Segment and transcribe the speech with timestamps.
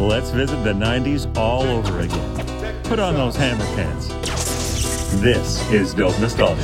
[0.00, 2.82] Let's visit the 90s all over again.
[2.84, 4.08] Put on those hammer pants.
[5.20, 6.62] This is Dope Nostalgia.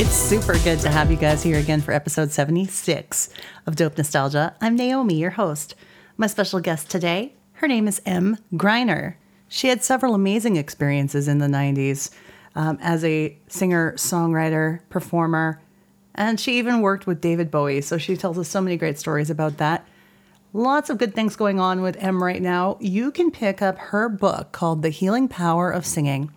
[0.00, 3.28] It's super good to have you guys here again for episode 76
[3.66, 4.56] of Dope Nostalgia.
[4.62, 5.74] I'm Naomi, your host.
[6.16, 9.16] My special guest today, her name is Emm Gryner.
[9.48, 12.10] She had several amazing experiences in the 90s
[12.58, 15.62] um, as a singer, songwriter, performer,
[16.16, 17.80] and she even worked with David Bowie.
[17.80, 19.86] So she tells us so many great stories about that.
[20.52, 22.76] Lots of good things going on with Emm right now.
[22.80, 26.32] You can pick up her book called The Healing Power of Singing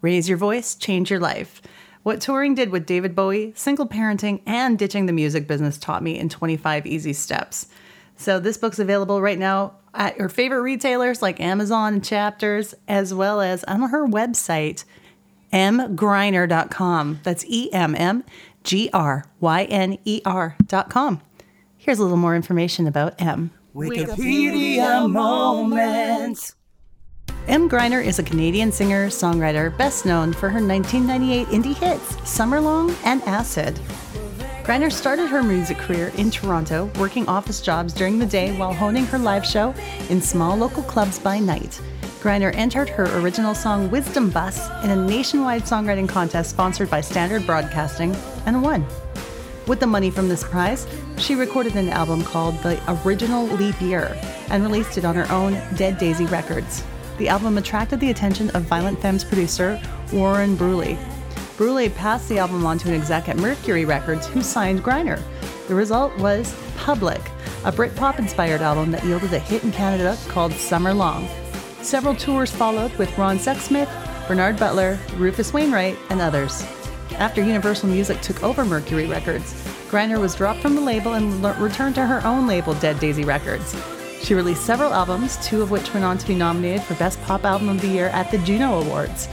[0.00, 1.60] Raise Your Voice, Change Your Life.
[2.02, 6.18] What touring did with David Bowie, single parenting, and ditching the music business taught me
[6.18, 7.66] in 25 easy steps.
[8.16, 13.12] So, this book's available right now at your favorite retailers like Amazon and Chapters, as
[13.12, 14.84] well as on her website,
[15.52, 17.20] emmgryner.com.
[17.22, 18.24] That's E M M
[18.64, 21.20] G R Y N E R.com.
[21.76, 23.50] Here's a little more information about Emm.
[23.74, 26.54] Wikipedia moments.
[27.46, 32.94] Emm Gryner is a Canadian singer songwriter best known for her 1998 indie hits Summerlong
[33.04, 33.80] and Acid.
[34.64, 39.06] Gryner started her music career in Toronto, working office jobs during the day while honing
[39.06, 39.74] her live show
[40.10, 41.80] in small local clubs by night.
[42.20, 47.46] Gryner entered her original song Wisdom Bus in a nationwide songwriting contest sponsored by Standard
[47.46, 48.12] Broadcasting
[48.44, 48.84] and won.
[49.68, 54.18] With the money from this prize, she recorded an album called The Original Leap Year
[54.50, 56.82] and released it on her own Dead Daisy Records.
[57.18, 59.80] The album attracted the attention of Violent Femmes producer
[60.12, 60.98] Warren Bruleigh.
[61.56, 65.22] Bruleigh passed the album on to an exec at Mercury Records who signed Gryner.
[65.68, 67.20] The result was Public,
[67.64, 71.28] a Britpop inspired album that yielded a hit in Canada called Summer Long.
[71.82, 73.88] Several tours followed with Ron Sexsmith,
[74.26, 76.62] Bernard Butler, Rufus Wainwright, and others.
[77.16, 79.54] After Universal Music took over Mercury Records,
[79.88, 83.24] Gryner was dropped from the label and l- returned to her own label, Dead Daisy
[83.24, 83.74] Records.
[84.22, 87.44] She released several albums, two of which went on to be nominated for Best Pop
[87.44, 89.28] Album of the Year at the Juno Awards.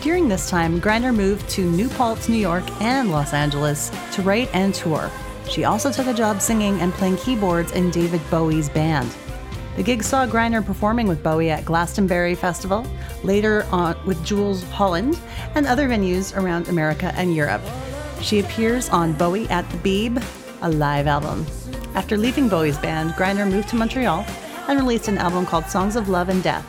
[0.00, 4.48] During this time, Gryner moved to New Paltz, New York, and Los Angeles to write
[4.54, 5.10] and tour.
[5.48, 9.14] She also took a job singing and playing keyboards in David Bowie's band.
[9.76, 12.86] The gig saw Gryner performing with Bowie at Glastonbury Festival,
[13.22, 15.18] later on with Jools Holland,
[15.54, 17.62] and other venues around America and Europe.
[18.20, 20.22] She appears on Bowie at the Beeb,
[20.60, 21.46] a live album.
[21.94, 24.26] After leaving Bowie's band, Gryner moved to Montreal
[24.68, 26.64] and released an album called Songs of Love and Death,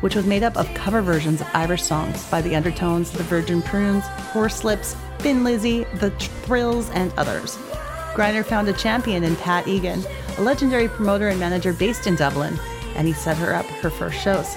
[0.00, 3.62] which was made up of cover versions of Irish songs by the Undertones, the Virgin
[3.62, 6.10] Prunes, Horslips, Thin Lizzy, the
[6.42, 7.56] Thrills, and others.
[8.14, 10.04] Gryner found a champion in Pat Egan,
[10.38, 12.58] a legendary promoter and manager based in Dublin,
[12.96, 14.56] and he set her up her first shows.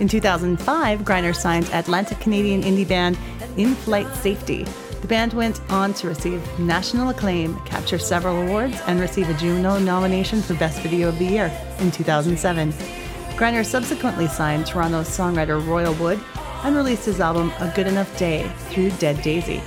[0.00, 3.18] In 2005, Gryner signed Atlantic Canadian indie band
[3.56, 4.64] In Flight Safety.
[5.00, 9.78] The band went on to receive national acclaim, capture several awards, and receive a Juno
[9.78, 12.72] nomination for Best Video of the Year in 2007.
[13.36, 16.20] Gryner subsequently signed Toronto songwriter Royal Wood
[16.64, 19.60] and released his album A Good Enough Day through Dead Daisy.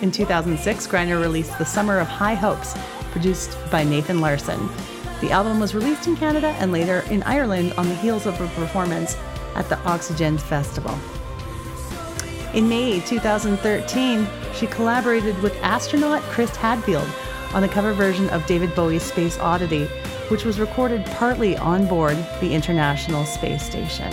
[0.00, 2.74] In 2006, Gryner released The Summer of High Hopes,
[3.10, 4.68] produced by Nathan Larson.
[5.20, 8.46] The album was released in Canada and later in Ireland on the heels of a
[8.48, 9.16] performance
[9.54, 10.98] at the Oxygen Festival.
[12.54, 17.08] In May 2013, she collaborated with astronaut Chris Hadfield
[17.54, 19.84] on the cover version of David Bowie's Space Oddity,
[20.28, 24.12] which was recorded partly on board the International Space Station.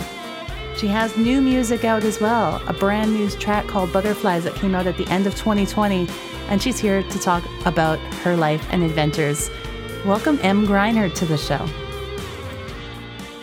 [0.75, 4.75] She has new music out as well, a brand new track called Butterflies that came
[4.75, 6.08] out at the end of 2020,
[6.50, 9.50] and she's here to talk about her life and adventures.
[10.06, 11.68] Welcome Emm Gryner to the show.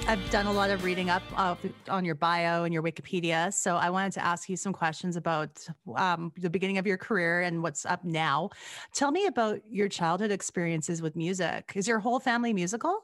[0.06, 1.56] I've done a lot of reading up uh,
[1.88, 5.66] on your bio and your Wikipedia, so I wanted to ask you some questions about
[5.96, 8.50] um, the beginning of your career and what's up now.
[8.92, 11.72] Tell me about your childhood experiences with music.
[11.74, 13.00] Is your whole family musical?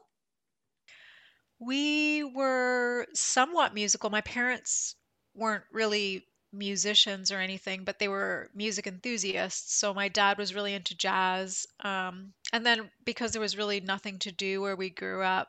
[1.59, 4.09] We were somewhat musical.
[4.11, 4.95] My parents
[5.33, 9.75] weren't really musicians or anything, but they were music enthusiasts.
[9.75, 11.65] So my dad was really into jazz.
[11.79, 15.47] Um, and then because there was really nothing to do where we grew up,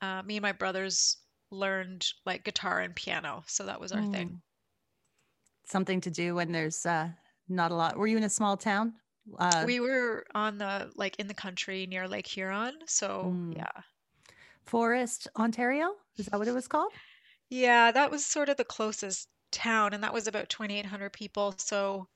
[0.00, 1.18] uh, me and my brothers
[1.50, 3.44] learned like guitar and piano.
[3.46, 4.12] So that was our Mm.
[4.12, 4.42] thing.
[5.64, 7.10] Something to do when there's uh,
[7.48, 7.96] not a lot.
[7.98, 8.94] Were you in a small town?
[9.38, 12.78] Uh, We were on the like in the country near Lake Huron.
[12.86, 13.56] So Mm.
[13.56, 13.82] yeah.
[14.64, 15.94] Forest, Ontario?
[16.16, 16.92] Is that what it was called?
[17.50, 19.28] Yeah, that was sort of the closest
[19.58, 21.52] town, and that was about 2,800 people.
[21.58, 22.08] So,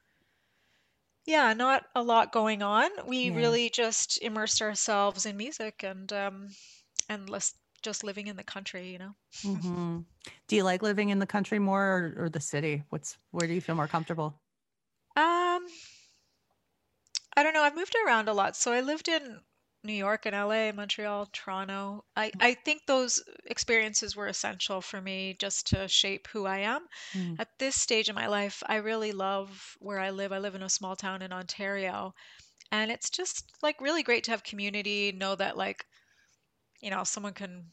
[1.25, 2.91] yeah, not a lot going on.
[3.06, 3.31] We Yeah.
[3.31, 6.49] really just immersed ourselves in music and um
[7.09, 7.29] and
[7.83, 9.15] just living in the country, you know.
[9.44, 10.00] Mm-hmm.
[10.47, 12.85] Do you like living in the country more or, or the city?
[12.91, 14.41] What's where do you feel more comfortable?
[15.17, 15.67] Um,
[17.37, 17.62] I don't know.
[17.62, 18.56] I've moved around a lot.
[18.56, 19.44] So I lived in
[19.84, 22.05] New York and LA, Montreal, Toronto.
[22.17, 26.87] I, I think those experiences were essential for me just to shape who I am.
[27.14, 27.40] Mm.
[27.40, 30.32] At this stage in my life, I really love where I live.
[30.32, 32.14] I live in a small town in Ontario,
[32.70, 35.84] and it's just like really great to have community, know that like,
[36.81, 37.73] you know, someone can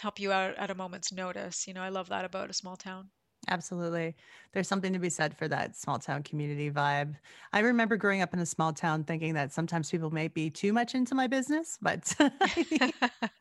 [0.00, 1.66] help you out at a moment's notice.
[1.66, 3.10] You know, I love that about a small town.
[3.50, 4.14] Absolutely.
[4.52, 7.16] There's something to be said for that small town community vibe.
[7.52, 10.72] I remember growing up in a small town thinking that sometimes people may be too
[10.74, 12.14] much into my business, but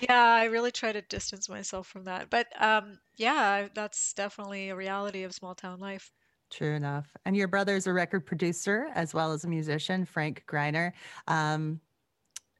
[0.00, 2.30] Yeah, I really try to distance myself from that.
[2.30, 6.12] But um, yeah, that's definitely a reality of small town life.
[6.50, 7.16] true enough.
[7.24, 10.92] And your brother's a record producer as well as a musician, Frank Gryner.
[11.28, 11.80] Um,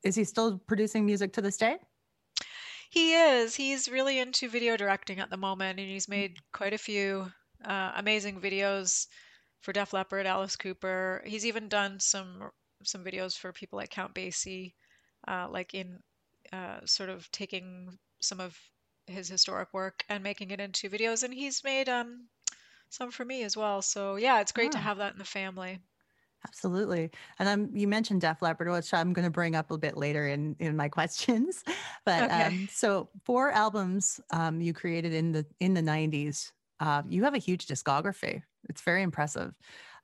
[0.05, 1.79] is he still producing music to this day?
[2.91, 3.55] He is.
[3.55, 7.33] He's really into video directing at the moment, and he's made quite a few
[7.65, 9.07] uh, amazing videos
[9.63, 11.23] for Def Leppard, Alice Cooper.
[11.25, 12.51] He's even done some
[12.85, 14.75] some videos for people like Count Basie,
[15.27, 16.03] uh, like in
[16.53, 18.59] uh, sort of taking some of
[19.07, 21.23] his historic work and making it into videos.
[21.23, 22.29] And he's made um,
[22.91, 23.83] some for me as well.
[23.83, 24.81] So yeah, it's great to Ah.
[24.81, 25.81] have that in the family.
[26.47, 27.11] Absolutely.
[27.39, 30.27] And um, you mentioned Def Leppard, which I'm going to bring up a bit later
[30.27, 31.63] in, in my questions.
[32.07, 32.31] But Okay.
[32.31, 36.53] um, so four albums um, you created in the in the 90s.
[36.81, 38.43] Uh, you have a huge discography.
[38.71, 39.55] It's very impressive.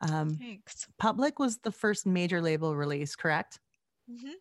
[0.03, 0.88] Um, Thanks.
[0.99, 3.61] Public was the first major label release, correct?
[4.09, 4.38] hmm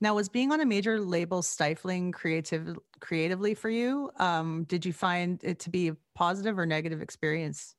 [0.00, 4.10] Now, was being on a major label stifling creative creatively for you?
[4.16, 7.74] Um, did you find it to be a positive or negative experience?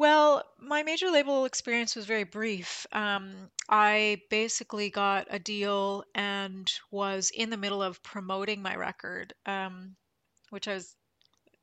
[0.00, 2.86] Well, my major label experience was very brief.
[2.92, 9.34] Um, I basically got a deal and was in the middle of promoting my record,
[9.46, 9.96] um,
[10.50, 10.96] which I was,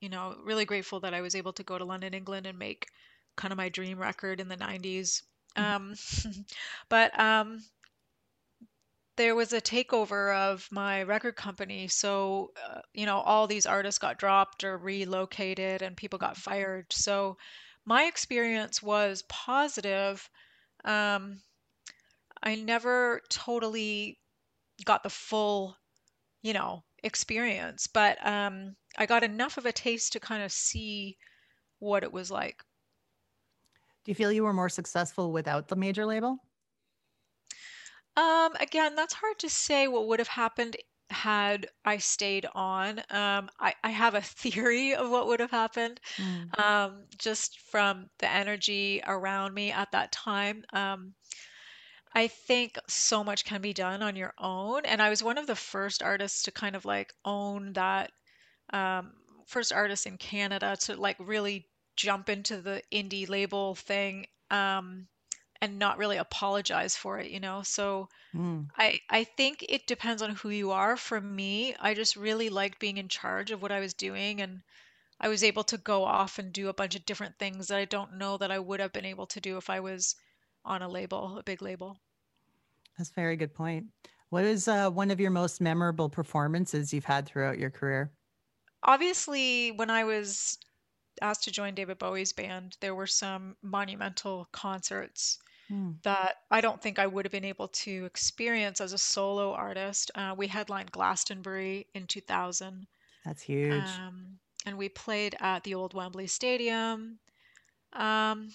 [0.01, 2.87] you know, really grateful that I was able to go to London, England, and make
[3.37, 5.23] kind of my dream record in the 90s.
[5.57, 5.63] Mhm.
[5.63, 5.95] Um,
[6.89, 7.63] but um,
[9.17, 11.87] there was a takeover of my record company.
[11.87, 16.85] So, uh, you know, all these artists got dropped or relocated and people got fired.
[16.93, 17.37] So,
[17.87, 20.29] my experience was positive.
[20.83, 21.41] Um,
[22.43, 24.19] I never totally
[24.83, 25.77] got the full,
[26.41, 31.17] you know, experience, but um, I got enough of a taste to kind of see
[31.79, 32.61] what it was like.
[34.03, 36.39] Do you feel you were more successful without the major label?
[38.17, 40.75] Um, again, that's hard to say what would have happened
[41.09, 42.99] had I stayed on.
[43.09, 46.55] Um, I, I have a theory of what would have happened, Mm.
[46.57, 50.63] um, just from the energy around me at that time.
[50.73, 51.15] Um,
[52.13, 55.47] I think so much can be done on your own, and I was one of
[55.47, 58.11] the first artists to kind of like own that,
[58.73, 59.13] um,
[59.47, 65.07] first artist in Canada to like really jump into the indie label thing, um,
[65.61, 67.63] and not really apologize for it, you know?
[67.63, 68.71] So, Mm.
[68.77, 70.95] I I think it depends on who you are.
[70.97, 74.63] For me, I just really liked being in charge of what I was doing, and
[75.19, 77.85] I was able to go off and do a bunch of different things that I
[77.85, 80.15] don't know that I would have been able to do if I was
[80.65, 81.99] on a label, a big label.
[82.97, 83.87] That's a very good point.
[84.29, 88.11] What is uh, one of your most memorable performances you've had throughout your career?
[88.81, 90.57] Obviously, when I was
[91.21, 95.39] asked to join David Bowie's band, there were some monumental concerts
[95.71, 95.97] Mm.
[96.03, 100.11] that I don't think I would have been able to experience as a solo artist.
[100.15, 102.87] Uh, we headlined Glastonbury in 2000.
[103.23, 104.01] That's huge.
[104.07, 107.19] Um, and we played at the old Wembley Stadium.
[107.93, 108.49] Um,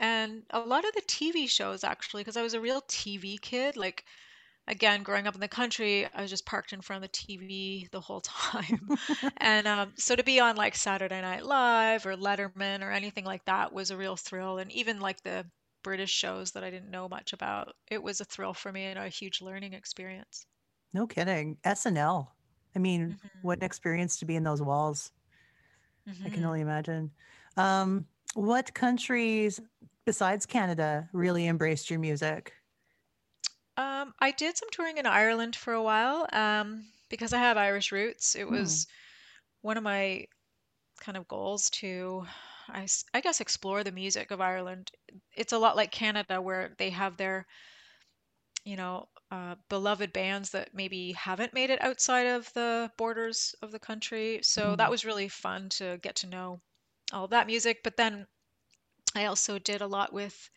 [0.00, 3.76] and a lot of the TV shows, actually, because I was a real TV kid.
[3.76, 4.04] Like,
[4.66, 7.88] again, growing up in the country, I was just parked in front of the TV
[7.92, 8.88] the whole time.
[9.38, 13.44] And um, so to be on like Saturday Night Live or Letterman or anything like
[13.46, 14.58] that was a real thrill.
[14.58, 15.46] And even like the
[15.84, 18.98] British shows that I didn't know much about, it was a thrill for me and
[18.98, 20.46] a huge learning experience.
[20.92, 21.58] no kidding.
[21.64, 22.34] SNL.
[22.74, 25.12] I mean, what an experience to be in those walls.
[26.24, 26.44] I can Mhm.
[26.44, 27.12] only imagine.
[27.56, 29.60] Um, what countries
[30.04, 32.54] besides Canada really embraced your music?
[33.76, 37.92] Um, I did some touring in Ireland for a while, um, because I have Irish
[37.92, 38.34] roots.
[38.36, 38.84] It Hmm.
[38.84, 38.86] was
[39.62, 40.26] one of my
[41.00, 42.26] kind of goals to,
[42.68, 44.90] I, I guess, explore the music of Ireland.
[45.32, 47.46] It's a lot like Canada, where they have their,
[48.64, 53.72] you know, uh, beloved bands that maybe haven't made it outside of the borders of
[53.72, 54.40] the country.
[54.42, 54.90] So that Mm.
[54.90, 56.62] was really fun to get to know
[57.12, 57.80] all that music.
[57.84, 58.26] But then
[59.14, 60.50] I also did a lot with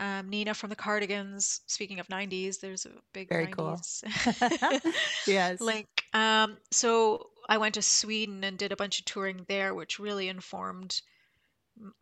[0.00, 1.62] um, Nina from the Cardigans.
[1.68, 3.86] Speaking of 90s, there's a big Very cool.
[5.26, 5.26] yes.
[5.60, 5.88] link.
[6.12, 10.28] Um, so I went to Sweden and did a bunch of touring there, which really
[10.28, 11.00] informed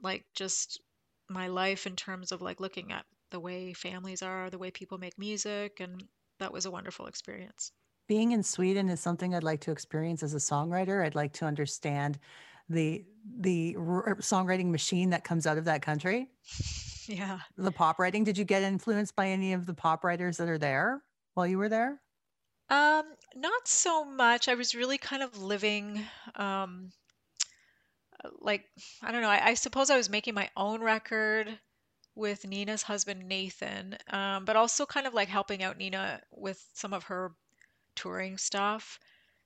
[0.01, 0.81] like just
[1.29, 4.99] my life in terms of like looking at the way families are, the way people
[4.99, 7.73] make music, and that was a wonderful experience.
[8.07, 11.05] Being in Sweden is something I'd like to experience as a songwriter.
[11.05, 12.19] I'd like to understand
[12.69, 16.31] the the r- songwriting machine that comes out of that country.
[17.07, 17.41] Yeah.
[17.59, 18.25] The pop writing.
[18.25, 21.05] Did you get influenced by any of the pop writers that are there
[21.35, 22.01] while you were there?
[22.69, 24.49] Um, not so much.
[24.49, 26.05] I was really kind of living
[26.35, 26.91] um
[28.41, 28.65] like
[29.03, 31.59] I don't know, I, I suppose I was making my own record
[32.17, 36.93] with Nina's husband Nathan, um, but also kind of like helping out Nina with some
[36.95, 37.35] of her
[37.97, 38.99] touring stuff.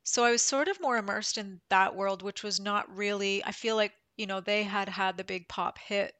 [0.04, 3.52] So I was sort of more immersed in that world, which was not really, I
[3.52, 6.14] feel like, you know, they had had the big pop hit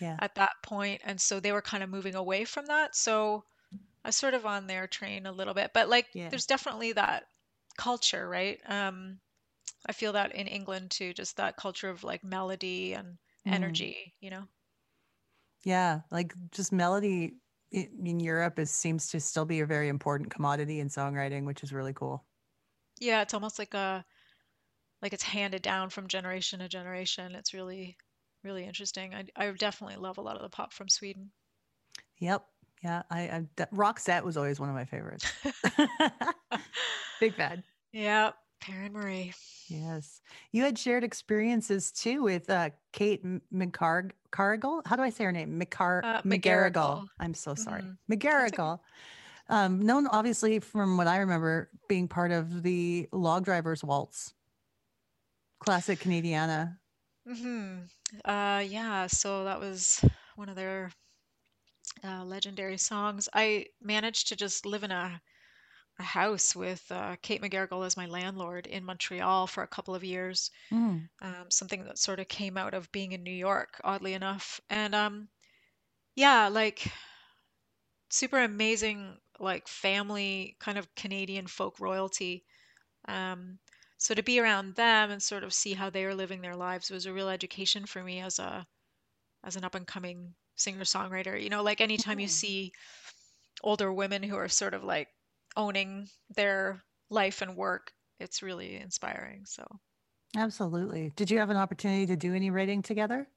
[0.00, 0.18] Yeah.
[0.18, 2.94] at that point, and so they were kind of moving away from that.
[2.96, 3.44] So
[4.04, 6.30] I was sort of on their train a little bit, but like Yeah.
[6.30, 7.26] there's definitely that
[7.78, 8.60] culture, right?
[8.66, 9.20] Um,
[9.86, 13.84] I feel that in England too, just that culture of like melody and Mm.
[13.84, 14.48] energy, you know?
[15.64, 16.02] Yeah.
[16.10, 17.36] Like just melody
[17.70, 21.72] in Europe is seems to still be a very important commodity in songwriting, which is
[21.72, 22.26] really cool.
[22.98, 24.04] Yeah, it's almost like a
[25.02, 27.34] like it's handed down from generation to generation.
[27.36, 27.96] It's really,
[28.42, 29.14] really interesting.
[29.14, 31.32] I I definitely love a lot of the pop from Sweden.
[32.18, 32.46] Yep.
[32.82, 33.02] Yeah.
[33.10, 33.40] I, I
[33.72, 35.32] Roxette was always one of my favorites.
[37.20, 37.64] Big fan.
[37.92, 39.32] Yeah, Perrin Marie.
[39.66, 40.20] Yes.
[40.52, 44.82] You had shared experiences too with uh, Kate M- McCarg- Cargill.
[44.84, 45.60] How do I say her name?
[45.60, 47.06] McCar- Uh, McGarrigle.
[47.18, 47.82] I'm so sorry.
[47.82, 47.96] Mhm.
[48.10, 48.80] McGarrigle.
[49.48, 54.34] Um, known obviously from what I remember being part of the Log Drivers Waltz,
[55.60, 56.78] classic Canadiana.
[57.26, 57.80] hmm
[58.24, 60.04] Uh, yeah, so that was
[60.36, 60.90] one of their
[62.02, 63.28] uh, legendary songs.
[63.32, 65.20] I managed to just live in a,
[65.98, 70.04] a house with uh, Kate McGarrigle as my landlord in Montreal for a couple of
[70.04, 70.50] years.
[70.72, 71.08] Mm.
[71.22, 74.60] Um, something that sort of came out of being in New York, oddly enough.
[74.70, 75.28] And um,
[76.16, 76.90] yeah, like
[78.10, 82.44] super amazing, like family kind of Canadian folk royalty.
[83.06, 83.58] Um,
[83.98, 86.90] so to be around them and sort of see how they are living their lives
[86.90, 88.66] was a real education for me as a
[89.44, 91.40] as an up and coming singer-songwriter.
[91.40, 92.30] You know, like anytime you Mm.
[92.30, 92.72] see
[93.62, 95.08] older women who are sort of like
[95.56, 99.46] owning their life and work, it's really inspiring.
[99.46, 99.66] So
[100.36, 101.10] Absolutely.
[101.10, 103.28] Did you have an opportunity to do any writing together?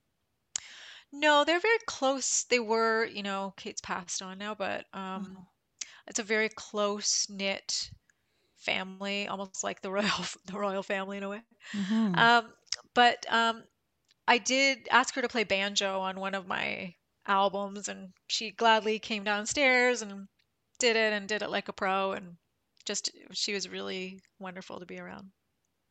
[1.11, 2.43] no, they're very close.
[2.45, 5.47] They were, you know, Kate's passed on now, but um, Oh.
[6.07, 7.91] it's a very close knit
[8.57, 11.43] family, almost like the royal the royal family in a way.
[11.73, 12.29] Mhm.
[12.29, 12.53] Um,
[12.95, 13.65] but um,
[14.27, 16.95] I did ask her to play banjo on one of my
[17.27, 20.27] albums, and she gladly came downstairs and
[20.79, 22.37] did it and did it like a pro, and
[22.85, 25.31] just she was really wonderful to be around.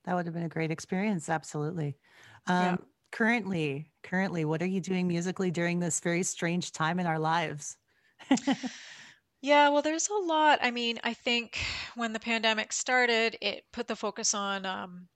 [0.05, 1.29] That would have been a great experience.
[1.29, 1.99] Absolutely.
[2.47, 2.75] Yeah.
[2.75, 7.19] Um, currently, currently, what are you doing musically during this very strange time in our
[7.19, 7.77] lives?
[9.41, 10.59] Yeah, well, there's a lot.
[10.63, 11.59] I mean, I think
[11.95, 15.09] when the pandemic started, it put the focus on, um,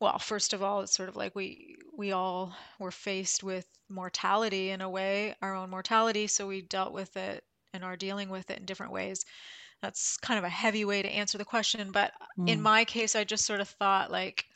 [0.00, 4.70] well, first of all, it's sort of like we we all were faced with mortality
[4.70, 8.50] in a way, our own mortality, so we dealt with it and are dealing with
[8.50, 9.24] it in different ways.
[9.82, 12.12] That's kind of a heavy way to answer the question, but
[12.46, 12.62] in Mm.
[12.62, 14.46] my case, I just sort of thought like,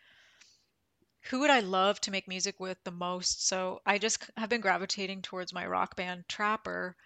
[1.30, 3.46] who would I love to make music with the most?
[3.46, 6.96] So I just have been gravitating towards my rock band Trapper.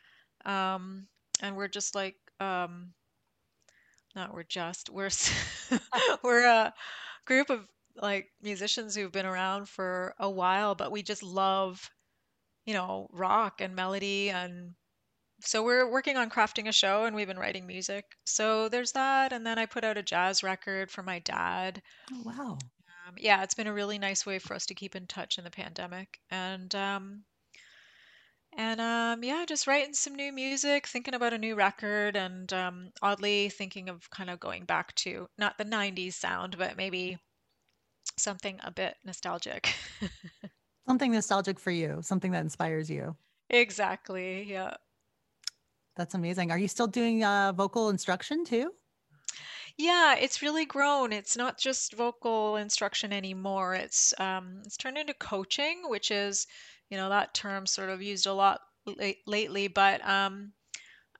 [0.44, 1.08] Um,
[1.40, 2.94] and we're just like, um,
[4.14, 5.10] not we're just, we're
[6.22, 6.74] we're a
[7.24, 7.66] group of
[7.96, 11.90] like musicians who've been around for a while, but we just love,
[12.66, 14.74] you know, rock and melody and
[15.44, 18.04] so we're working on crafting a show and we've been writing music.
[18.24, 19.32] So there's that.
[19.32, 21.82] And then I put out a jazz record for my dad.
[22.12, 22.58] Oh, wow.
[23.06, 25.44] Um, yeah, it's been a really nice way for us to keep in touch in
[25.44, 26.20] the pandemic.
[26.30, 27.24] And um,
[28.56, 32.90] and um, yeah, just writing some new music, thinking about a new record, and um,
[33.00, 37.18] oddly thinking of kind of going back to not the 90s sound, but maybe
[38.18, 39.74] something a bit nostalgic.
[40.86, 43.14] Something nostalgic for you, something that inspires you.
[43.48, 44.42] Exactly.
[44.50, 44.74] Yeah.
[45.96, 46.50] That's amazing.
[46.50, 48.72] Are you still doing uh, vocal instruction too?
[49.76, 51.12] Yeah, it's really grown.
[51.12, 53.74] It's not just vocal instruction anymore.
[53.74, 56.46] It's um, it's turned into coaching, which is,
[56.90, 59.68] you know, that term sort of used a lot late, lately.
[59.68, 60.52] But um,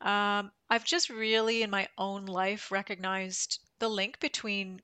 [0.01, 4.81] um, I've just really in my own life recognized the link between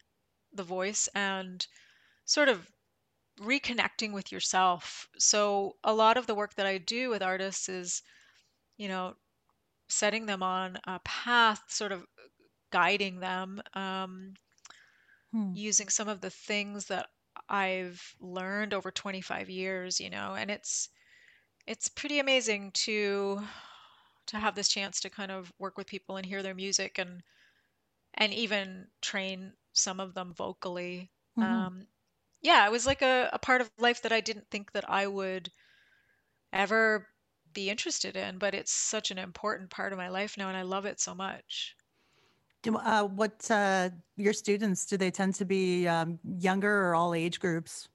[0.52, 1.66] the voice and
[2.24, 2.70] sort of
[3.40, 5.08] reconnecting with yourself.
[5.18, 8.02] So a lot of the work that I do with artists is,
[8.76, 9.14] you know,
[9.88, 12.06] setting them on a path, sort of
[12.72, 13.62] guiding them.
[13.74, 14.34] Um,
[15.32, 15.52] Hmm.
[15.52, 17.08] using some of the things that
[17.48, 20.88] I've learned over 25 years, you know, and it's
[21.66, 23.42] it's pretty amazing to
[24.28, 27.22] to have this chance to kind of work with people and hear their music and
[28.14, 31.12] and even train some of them vocally.
[31.36, 31.68] Mhm.
[31.68, 31.88] Um,
[32.42, 35.06] yeah, it was like a, a part of life that I didn't think that I
[35.06, 35.52] would
[36.52, 37.06] ever
[37.58, 40.62] be interested in, but it's such an important part of my life now, and I
[40.62, 41.76] love it so much.
[42.66, 47.40] Uh, what uh, your students do they tend to be um, younger or all age
[47.40, 47.88] groups?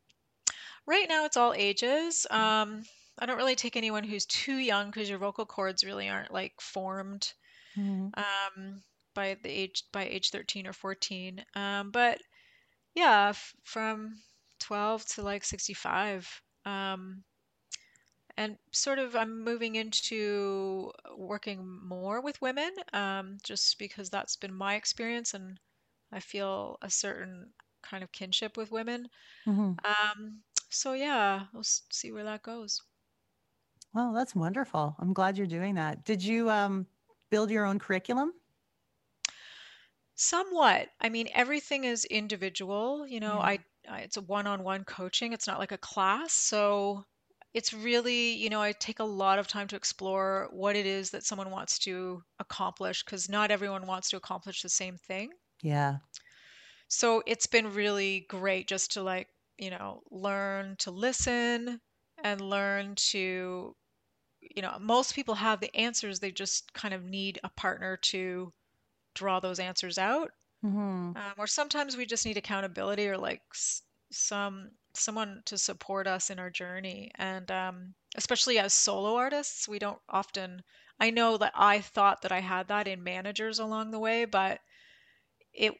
[0.86, 2.26] Right now, it's all ages.
[2.30, 2.84] Um,
[3.20, 6.60] I don't really take anyone who's too young because your vocal cords really aren't like
[6.62, 7.34] formed
[7.76, 8.14] Mhm.
[8.16, 8.84] um,
[9.16, 11.46] by the age by age 13 or 14.
[11.56, 12.22] Um, but
[12.96, 14.22] yeah, f- from
[14.60, 16.44] 12 to like 65.
[16.66, 17.26] Um,
[18.38, 24.54] and sort of I'm moving into working more with women, um, just because that's been
[24.54, 25.60] my experience, and
[26.12, 29.10] I feel a certain kind of kinship with women.
[29.46, 29.84] Mhm.
[29.86, 32.82] Um, so yeah, we'll see where that goes.
[33.94, 34.96] Well, that's wonderful.
[35.00, 36.04] I'm glad you're doing that.
[36.04, 36.88] Did you um,
[37.30, 38.34] build your own curriculum?
[40.16, 40.90] Somewhat.
[41.00, 43.06] I mean, everything is individual.
[43.08, 43.42] You know, Yeah.
[43.42, 45.34] I, I it's a one-on-one coaching.
[45.34, 46.34] It's not like a class.
[46.34, 47.06] So
[47.54, 51.12] it's really, you know, I take a lot of time to explore what it is
[51.12, 55.32] that someone wants to accomplish because not everyone wants to accomplish the same thing.
[55.62, 56.00] Yeah.
[56.88, 61.82] So it's been really great just to like, you know, learn to listen
[62.24, 63.76] and learn to,
[64.42, 66.20] you know, most people have the answers.
[66.22, 68.54] They just kind of need a partner to
[69.16, 70.32] draw those answers out.
[70.62, 76.08] hmm Um, or sometimes we just need accountability or like s- some someone to support
[76.08, 77.12] us in our journey.
[77.16, 80.62] And um, especially as solo artists, we don't often.
[81.00, 84.60] I know that I thought that I had that in managers along the way, but
[85.54, 85.74] it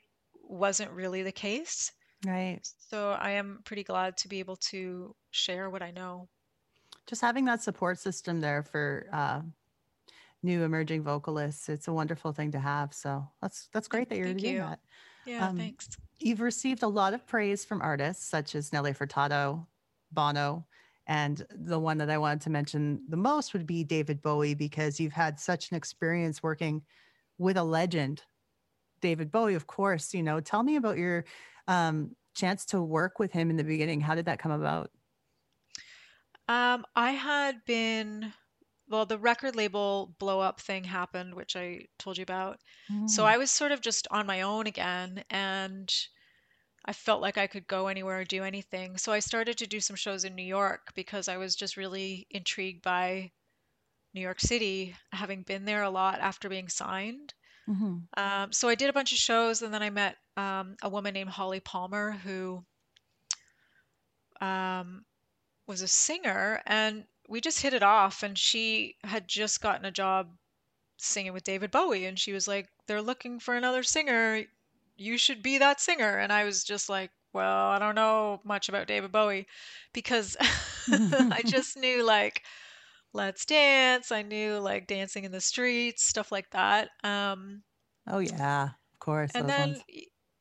[0.44, 1.92] wasn't really the case.
[2.26, 2.60] Right.
[2.90, 6.30] So I am pretty glad to be able to share what I know.
[7.06, 9.42] Just having that support system there for uh,
[10.42, 12.94] new emerging vocalists, it's a wonderful thing to have.
[12.94, 14.62] So that's that's great that you're Thank doing you.
[14.62, 14.80] that.
[15.26, 15.90] Yeah, Um, thanks.
[16.20, 19.66] You've received a lot of praise from artists such as Nelly Furtado,
[20.12, 20.66] Bono,
[21.08, 25.00] and the one that I wanted to mention the most would be David Bowie because
[25.00, 26.82] you've had such an experience working
[27.38, 28.22] with a legend,
[29.02, 30.14] David Bowie, of course.
[30.14, 31.26] You know, tell me about your
[31.68, 34.00] um, chance to work with him in the beginning.
[34.00, 34.92] How did that come about?
[36.48, 38.34] Um, I had been,
[38.94, 42.62] well, the record label blow up thing happened, which I told you about.
[43.06, 45.94] So Mm, I was sort of just on my own again, and
[46.86, 48.98] I felt like I could go anywhere or do anything.
[48.98, 52.28] So I started to do some shows in New York because I was just really
[52.30, 53.34] intrigued by
[54.14, 57.36] New York City, having been there a lot after being signed.
[57.68, 60.90] mhm, Um, so I did a bunch of shows, and then I met um, a
[60.90, 62.66] woman named Holly Palmer who
[64.42, 65.06] um,
[65.68, 68.24] was a singer, and we just hit it off.
[68.24, 70.30] And she had just gotten a job
[70.98, 74.44] singing with David Bowie, and she was like, "They're looking for another singer.
[74.96, 78.70] You should be that singer." And I was just like, "Well, I don't know much
[78.70, 79.48] about David Bowie,"
[79.94, 80.38] because
[80.90, 82.44] I just knew like
[83.14, 84.12] Let's Dance.
[84.12, 86.90] I knew like Dancing in the Streets, stuff like that.
[87.04, 87.64] Um,
[88.08, 89.84] oh yeah, of course, and then, ones.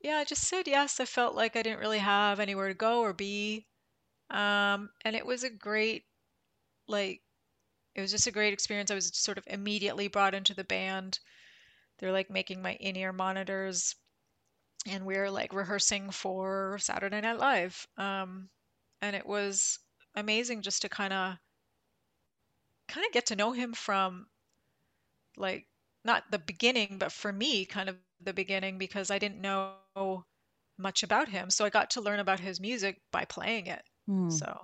[0.00, 1.00] yeah, I just said yes.
[1.00, 3.66] I felt like I didn't really have anywhere to go or be.
[4.30, 6.04] Um, and it was a great,
[6.92, 7.20] like,
[7.94, 8.90] it was just a great experience.
[8.90, 11.18] I was sort of immediately brought into the band.
[11.98, 13.94] They're like making my in-ear monitors,
[14.86, 17.86] and we are like rehearsing for Saturday Night Live.
[17.96, 18.48] Um,
[19.00, 19.78] and it was
[20.14, 21.36] amazing just to kind of
[22.88, 24.26] kind of get to know him from
[25.36, 25.66] like
[26.04, 30.24] not the beginning, but for me, kind of the beginning because I didn't know
[30.78, 31.50] much about him.
[31.50, 33.82] So I got to learn about his music by playing it.
[34.08, 34.32] Mm.
[34.32, 34.60] So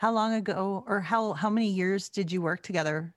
[0.00, 3.14] How long ago, or how how many years did you work together?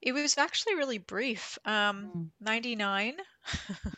[0.00, 1.58] it was actually really brief.
[1.64, 3.18] Um, Mm, 99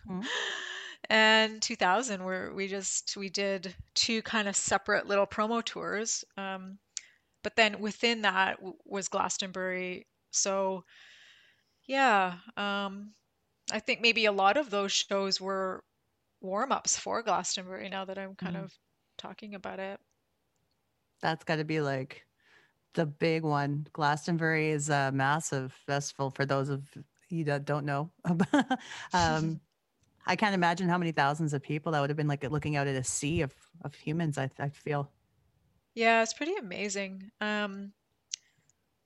[0.04, 0.28] mhm,
[1.10, 6.24] and 2000 where we just we did two kind of separate little promo tours.
[6.36, 6.78] Um,
[7.44, 10.08] but then within that w- was Glastonbury.
[10.32, 10.84] So
[11.84, 13.14] yeah, um,
[13.72, 15.84] I think maybe a lot of those shows were
[16.40, 18.58] warm-ups for Glastonbury now that I'm kind mm.
[18.58, 18.78] of
[19.18, 20.00] talking about it.
[21.22, 22.26] That's got to be like
[22.94, 23.86] the big one.
[23.92, 26.82] Glastonbury is a massive festival for those of
[27.28, 28.10] you that don't know.
[29.14, 29.60] um,
[30.26, 32.86] I can't imagine how many thousands of people that would have been like looking out
[32.86, 34.38] at a sea of, of humans.
[34.38, 35.10] I, I feel
[35.94, 37.30] Yeah, it's pretty amazing.
[37.40, 37.94] Um,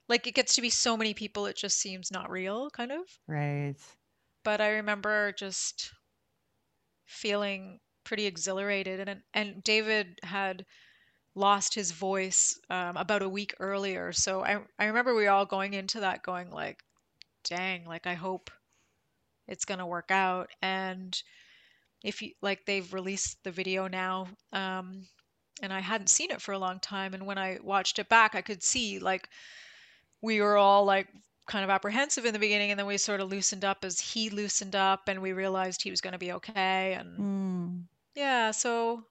[0.09, 3.21] like it gets to be so many people, it just seems not real, kind of.
[3.29, 3.97] right.
[4.45, 5.93] But I remember just
[7.07, 10.67] feeling pretty exhilarated, and and David had
[11.37, 14.13] lost his voice um, about a week earlier.
[14.13, 16.83] So I I remember we were all going into that going like,
[17.45, 18.51] dang, like I hope
[19.49, 20.51] it's gonna work out.
[20.63, 21.21] And
[22.05, 25.07] if you like, they've released the video now, um,
[25.63, 27.15] and I hadn't seen it for a long time.
[27.15, 29.29] And when I watched it back, I could see like
[30.23, 31.09] we were all like
[31.47, 34.31] kind of apprehensive in the beginning, and then we sort of loosened up as he
[34.31, 36.95] loosened up, and we realized he was going to be okay.
[36.95, 37.89] And Mm.
[38.15, 39.07] yeah, so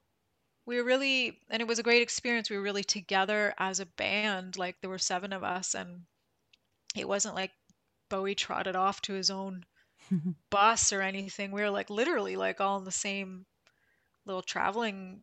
[0.66, 2.50] we were really, and it was a great experience.
[2.50, 4.58] We were really together as a band.
[4.58, 6.02] Like there were seven of us, and
[6.96, 7.52] it wasn't like
[8.10, 9.64] Bowie trotted off to his own
[10.50, 11.52] bus or anything.
[11.52, 13.46] We were like literally like all in the same
[14.26, 15.22] little traveling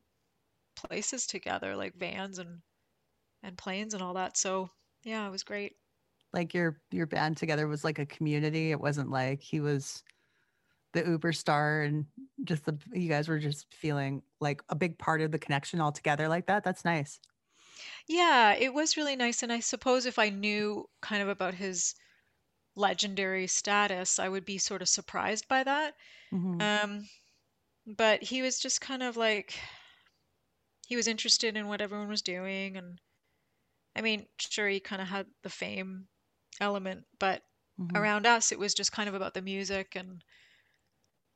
[0.76, 2.62] places together, like vans and
[3.44, 4.38] and planes and all that.
[4.38, 4.70] So
[5.04, 5.76] yeah, it was great.
[6.34, 8.72] like your your band together was like a community.
[8.72, 10.04] It wasn't like he was
[10.94, 12.08] the Uber star and
[12.44, 15.92] just the you guys were just feeling like a big part of the connection all
[15.92, 16.64] together like that.
[16.64, 17.20] That's nice.
[18.08, 19.44] Yeah, it was really nice.
[19.44, 21.96] And I suppose if I knew kind of about his
[22.76, 25.96] legendary status, I would be sort of surprised by that.
[26.32, 26.74] Mhm.
[26.84, 27.10] Um,
[27.88, 29.60] but he was just kind of like
[30.88, 33.02] he was interested in what everyone was doing and
[33.96, 36.10] I mean, sure he kind of had the fame
[36.62, 37.44] element, but
[37.78, 37.94] Mhm.
[37.96, 40.24] around us it was just kind of about the music and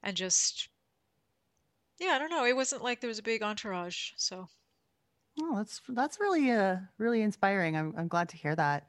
[0.08, 0.70] and just
[2.00, 2.44] yeah, I don't know.
[2.46, 4.14] It wasn't like there was a big entourage.
[4.18, 4.50] So
[5.40, 7.76] Oh, that's that's really uh really inspiring.
[7.78, 8.88] I'm I'm glad to hear that.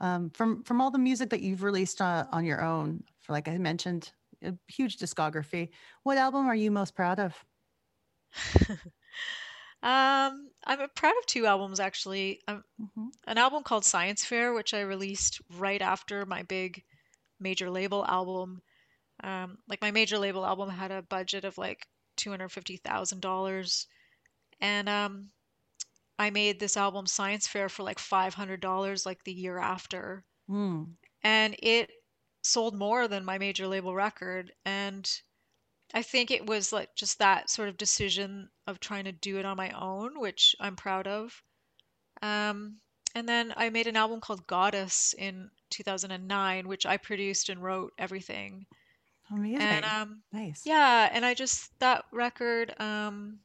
[0.00, 3.48] Um, from from all the music that you've released uh, on your own, for like
[3.48, 5.70] I mentioned, a huge discography.
[6.04, 7.44] What album are you most proud of?
[9.82, 12.40] um I'm proud of two albums actually.
[12.48, 16.84] Um, hmm an album called Science Fair, which I released right after my big
[17.40, 18.62] major label album.
[19.22, 23.86] Um, like my major label album had a budget of like $250,000
[24.60, 25.30] and um
[26.20, 30.22] I made this album Science Fair for like $500 like the year after.
[30.50, 30.88] Mm.
[31.22, 31.90] And it
[32.42, 34.52] sold more than my major label record.
[34.66, 35.10] And
[35.94, 39.46] I think it was like just that sort of decision of trying to do it
[39.46, 41.42] on my own, which I'm proud of.
[42.20, 42.76] Um,
[43.14, 47.94] and then I made an album called Goddess in 2009, which I produced and wrote
[47.96, 48.66] everything.
[49.30, 49.66] Amazing.
[49.66, 50.62] And um, nice.
[50.64, 53.40] yeah, and I just that record, um,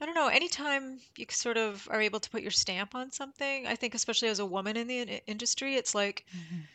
[0.00, 3.66] I don't know, anytime you sort of are able to put your stamp on something,
[3.66, 6.68] I think especially as a woman in the in- industry, it's like Mhm.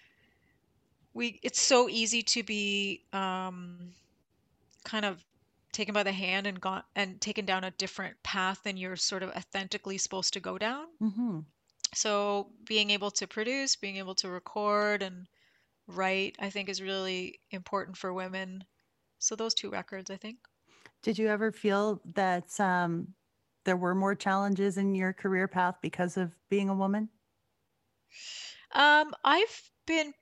[1.14, 3.94] we it's so easy to be um
[4.86, 5.26] kind of
[5.74, 9.24] taken by the hand and gone and taken down a different path than you're sort
[9.24, 10.88] of authentically supposed to go down.
[11.00, 11.46] Mhm.
[11.94, 15.30] So being able to produce, being able to record and
[15.88, 18.66] write, I think is really important for women.
[19.20, 20.40] So those two records, I think.
[21.02, 23.16] Did you ever feel that um,
[23.66, 27.10] there were more challenges in your career path because of being a woman?
[28.72, 30.14] Um, I've been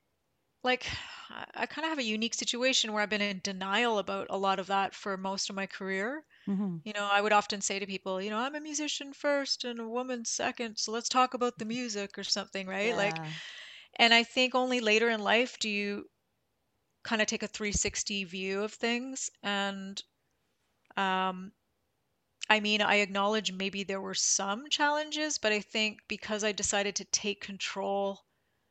[0.64, 0.86] like
[1.30, 4.58] I kind of have a unique situation where I've been in denial about a lot
[4.60, 6.24] of that for most of my career.
[6.46, 9.64] hmm You know, I would often say to people, you know, I'm a musician first
[9.64, 12.96] and a woman second, so let's talk about the music or something, right?
[12.96, 13.34] Like, Yeah.
[13.96, 16.10] And I think only later in life do you
[17.02, 19.30] kind of take a 360 view of things.
[19.42, 20.02] And
[20.96, 21.52] um,
[22.48, 26.96] I mean, I acknowledge maybe there were some challenges, but I think because I decided
[26.96, 28.24] to take control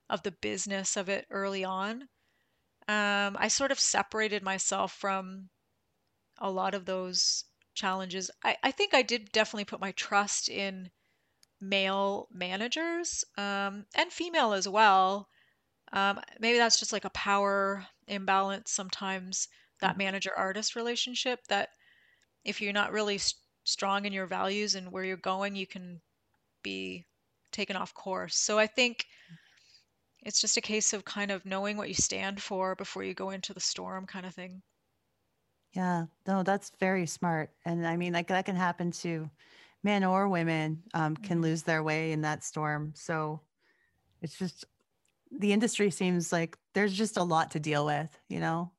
[0.09, 2.03] of the business of it early on,
[2.87, 5.49] um, I sort of separated myself from
[6.39, 8.31] a lot of those challenges.
[8.43, 10.91] I, I think I did definitely put my trust in
[11.61, 15.29] male managers um, and female as well.
[15.93, 19.47] Um, maybe that's just like a power imbalance sometimes,
[19.81, 19.99] that Mhm.
[19.99, 21.69] manager artist relationship, that
[22.45, 26.01] if you're not really s- strong in your values and where you're going, you can
[26.63, 27.07] be
[27.51, 28.37] taken off course.
[28.37, 29.07] So I think
[30.21, 33.31] it's just a case of kind of knowing what you stand for before you go
[33.31, 34.63] into the storm kind of thing.
[35.73, 36.07] Yeah.
[36.27, 37.53] No, that's very smart.
[37.65, 39.29] And I mean, like that can happen to
[39.83, 41.43] men or women um, can Mhm.
[41.43, 42.93] lose their way in that storm.
[42.95, 43.43] So
[44.21, 44.65] it's just
[45.31, 48.73] the industry seems like there's just a lot to deal with, you know?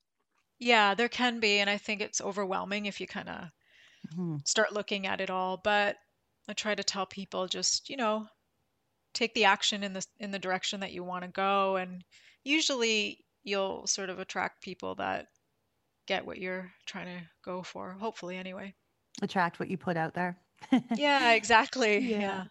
[0.60, 3.50] Yeah, there can be, and I think it's overwhelming if you kind of
[4.04, 4.40] Mhm.
[4.44, 5.56] start looking at it all.
[5.58, 5.98] But
[6.48, 8.28] I try to tell people just, you know,
[9.14, 12.04] take the action in the in the direction that you want to go, and
[12.44, 15.28] usually you'll sort of attract people that
[16.06, 18.74] get what you're trying to go for, hopefully anyway.
[19.22, 20.42] Attract what you put out there.
[20.94, 21.98] Yeah, exactly.
[22.18, 22.20] Yeah.
[22.20, 22.44] Yeah.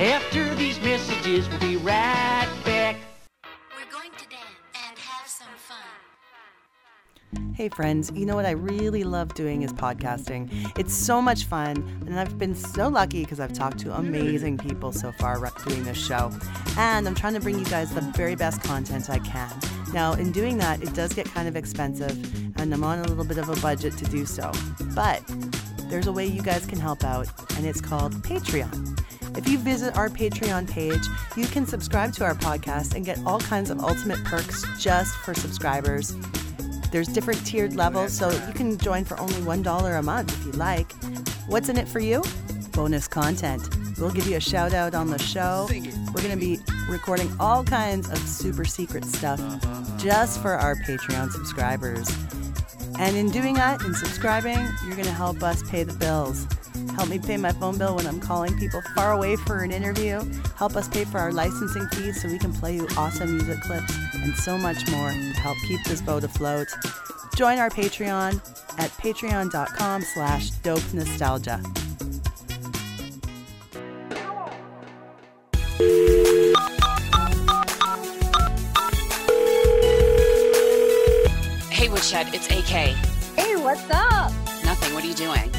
[0.00, 2.96] After these messages, we'll be right back.
[3.76, 4.46] We're going to dance
[4.88, 7.54] and have some fun.
[7.54, 10.72] Hey, friends, you know what I really love doing is podcasting.
[10.78, 14.90] It's so much fun, and I've been so lucky because I've talked to amazing people
[14.90, 16.30] so far re- doing this show.
[16.78, 19.52] And I'm trying to bring you guys the very best content I can.
[19.92, 22.16] Now, in doing that, it does get kind of expensive,
[22.58, 24.50] and I'm on a little bit of a budget to do so.
[24.94, 25.22] But
[25.90, 28.96] there's a way you guys can help out, and it's called Patreon.
[29.40, 31.00] If you visit our Patreon page,
[31.34, 35.32] you can subscribe to our podcast and get all kinds of ultimate perks just for
[35.32, 36.14] subscribers.
[36.92, 40.52] There's different tiered levels, so you can join for only $1 a month if you
[40.52, 40.92] like.
[41.46, 42.22] What's in it for you?
[42.72, 43.66] Bonus content.
[43.98, 45.66] We'll give you a shout out on the show.
[45.70, 46.58] We're going to be
[46.90, 49.40] recording all kinds of super secret stuff
[49.96, 52.06] just for our Patreon subscribers.
[52.98, 56.46] And in doing that, in subscribing, you're going to help us pay the bills.
[56.94, 60.20] Help me pay my phone bill when I'm calling people far away for an interview.
[60.56, 63.96] Help us pay for our licensing fees so we can play you awesome music clips
[64.14, 66.68] and so much more to help keep this boat afloat.
[67.36, 68.34] Join our Patreon
[68.78, 71.62] at patreon.com slash dope nostalgia.
[81.70, 82.94] Hey, Woodshed, it's AK.
[83.36, 84.32] Hey, what's up?
[84.64, 84.92] Nothing.
[84.92, 85.50] What are you doing?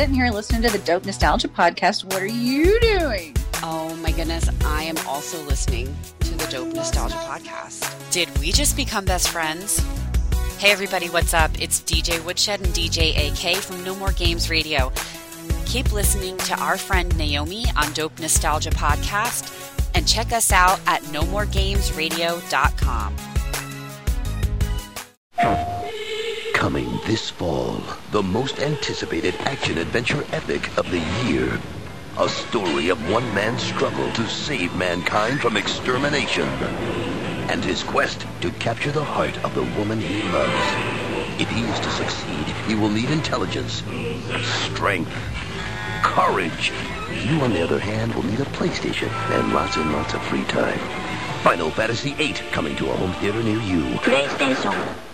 [0.00, 2.04] Sitting here listening to the Dope Nostalgia podcast.
[2.04, 3.36] What are you doing?
[3.62, 8.10] Oh my goodness, I am also listening to the Dope Nostalgia podcast.
[8.10, 9.78] Did we just become best friends?
[10.56, 11.50] Hey, everybody, what's up?
[11.60, 14.90] It's DJ Woodshed and DJ AK from No More Games Radio.
[15.66, 19.54] Keep listening to our friend Naomi on Dope Nostalgia podcast
[19.94, 23.16] and check us out at nomoregamesradio.com.
[26.60, 31.58] Coming this fall, the most anticipated action adventure epic of the year.
[32.18, 36.46] A story of one man's struggle to save mankind from extermination
[37.48, 41.40] and his quest to capture the heart of the woman he loves.
[41.40, 43.82] If he is to succeed, he will need intelligence,
[44.66, 45.10] strength,
[46.02, 46.72] courage.
[47.24, 50.44] You, on the other hand, will need a PlayStation and lots and lots of free
[50.44, 50.78] time.
[51.42, 53.82] Final Fantasy VIII coming to a home theater near you.
[54.00, 55.09] PlayStation.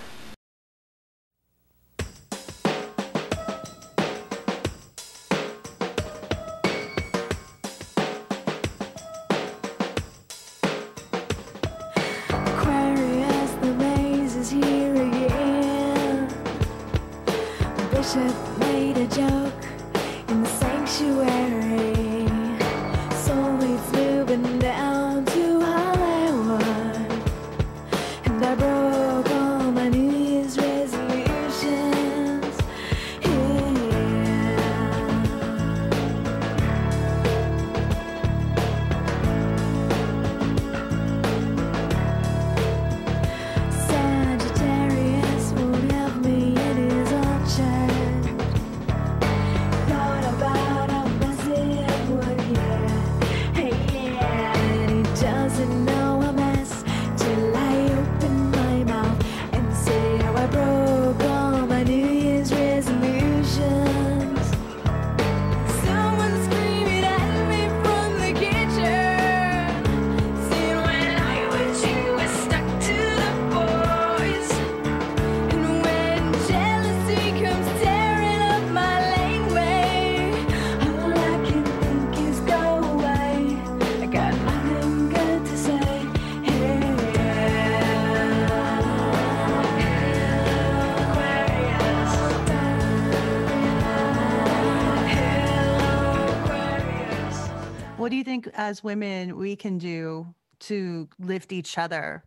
[98.57, 102.25] As women we can do to lift each other?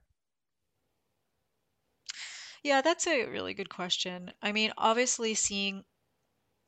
[2.64, 4.32] Yeah, that's a really good question.
[4.42, 5.84] I mean, obviously, seeing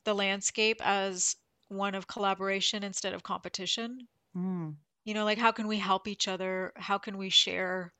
[0.05, 1.35] the landscape as
[1.67, 4.07] one of collaboration instead of competition.
[4.35, 4.75] Mm.
[5.03, 6.73] You know, like how can we help each other?
[6.75, 7.93] How can we share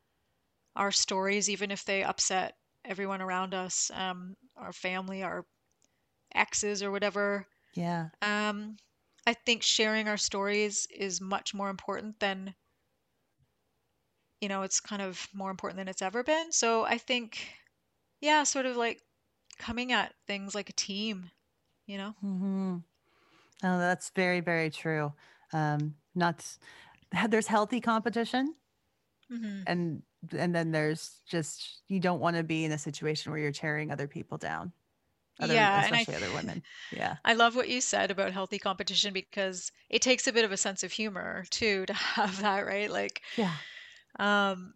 [0.76, 2.54] our stories, even if they upset
[2.86, 5.46] everyone around us, um, our family, our
[6.34, 7.48] exes, or whatever?
[7.76, 8.10] Yeah.
[8.22, 8.78] Um,
[9.26, 12.56] I think sharing our stories is much more important than,
[14.40, 16.52] you know, it's kind of more important than it's ever been.
[16.52, 17.54] So I think,
[18.22, 19.02] yeah, sort of like
[19.60, 21.32] coming at things like a team,
[21.88, 22.16] you know?
[22.22, 22.78] hmm
[23.64, 25.14] Oh, that's very, very true.
[25.54, 26.58] Um, not
[27.30, 28.56] there's healthy competition,
[29.30, 30.04] hmm and
[30.38, 33.92] and then there's just you don't want to be in a situation where you're tearing
[33.92, 34.74] other people down,
[35.40, 36.64] other Yeah, and I especially other women.
[36.92, 37.18] Yeah.
[37.26, 40.58] I love what you said about healthy competition because it takes a bit of a
[40.58, 42.90] sense of humor too to have that, right?
[42.92, 43.60] Like, Yeah.
[44.20, 44.76] um,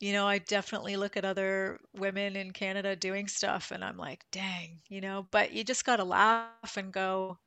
[0.00, 4.24] you know, I definitely look at other women in Canada doing stuff and I'm like,
[4.30, 7.38] dang, you know, but you just gotta laugh and go,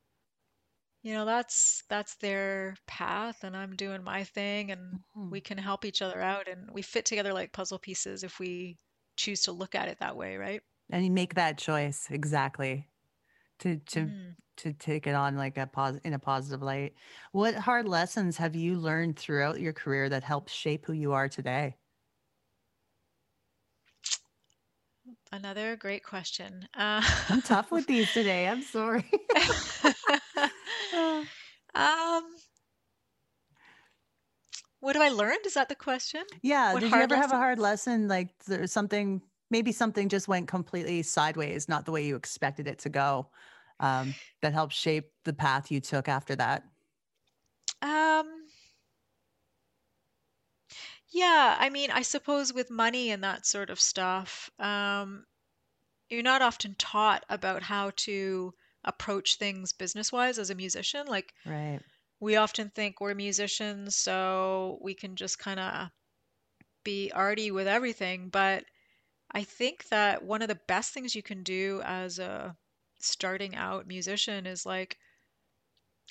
[1.02, 5.30] you know, that's that's their path and I'm doing my thing and Mhm.
[5.30, 8.78] we can help each other out and we fit together like puzzle pieces if we
[9.16, 10.62] choose to look at it that way, right?
[10.92, 12.88] And you make that choice exactly
[13.60, 14.36] to to Mhm.
[14.58, 16.94] to take it on like a pos in a positive light.
[17.32, 21.28] What hard lessons have you learned throughout your career that helped shape who you are
[21.28, 21.76] today?
[25.32, 26.68] Another great question.
[26.74, 28.46] Uh, I'm tough with these today.
[28.48, 29.10] I'm sorry.
[31.74, 32.36] Um,
[34.80, 35.46] what have I learned?
[35.46, 36.22] Is that the question?
[36.42, 36.74] yeah.
[36.74, 40.48] What Did you ever have a hard lesson like there's something maybe something just went
[40.48, 43.30] completely sideways, not the way you expected it to go,
[43.80, 46.64] um, that helped shape the path you took after that?
[47.82, 48.46] Um,
[51.10, 55.24] yeah, I mean, I suppose with money and that sort of stuff, um,
[56.10, 61.06] you're not often taught about how to approach things business-wise as a musician.
[61.08, 61.82] Like, Right.
[62.20, 65.90] we often think we're musicians, so we can just kind of
[66.84, 68.28] be arty with everything.
[68.30, 68.64] But
[69.32, 72.56] I think that one of the best things you can do as a
[73.00, 74.98] starting out musician is like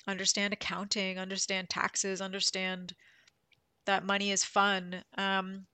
[0.06, 2.94] understand accounting, understand taxes, understand
[3.86, 5.04] that money is fun.
[5.18, 5.66] Um,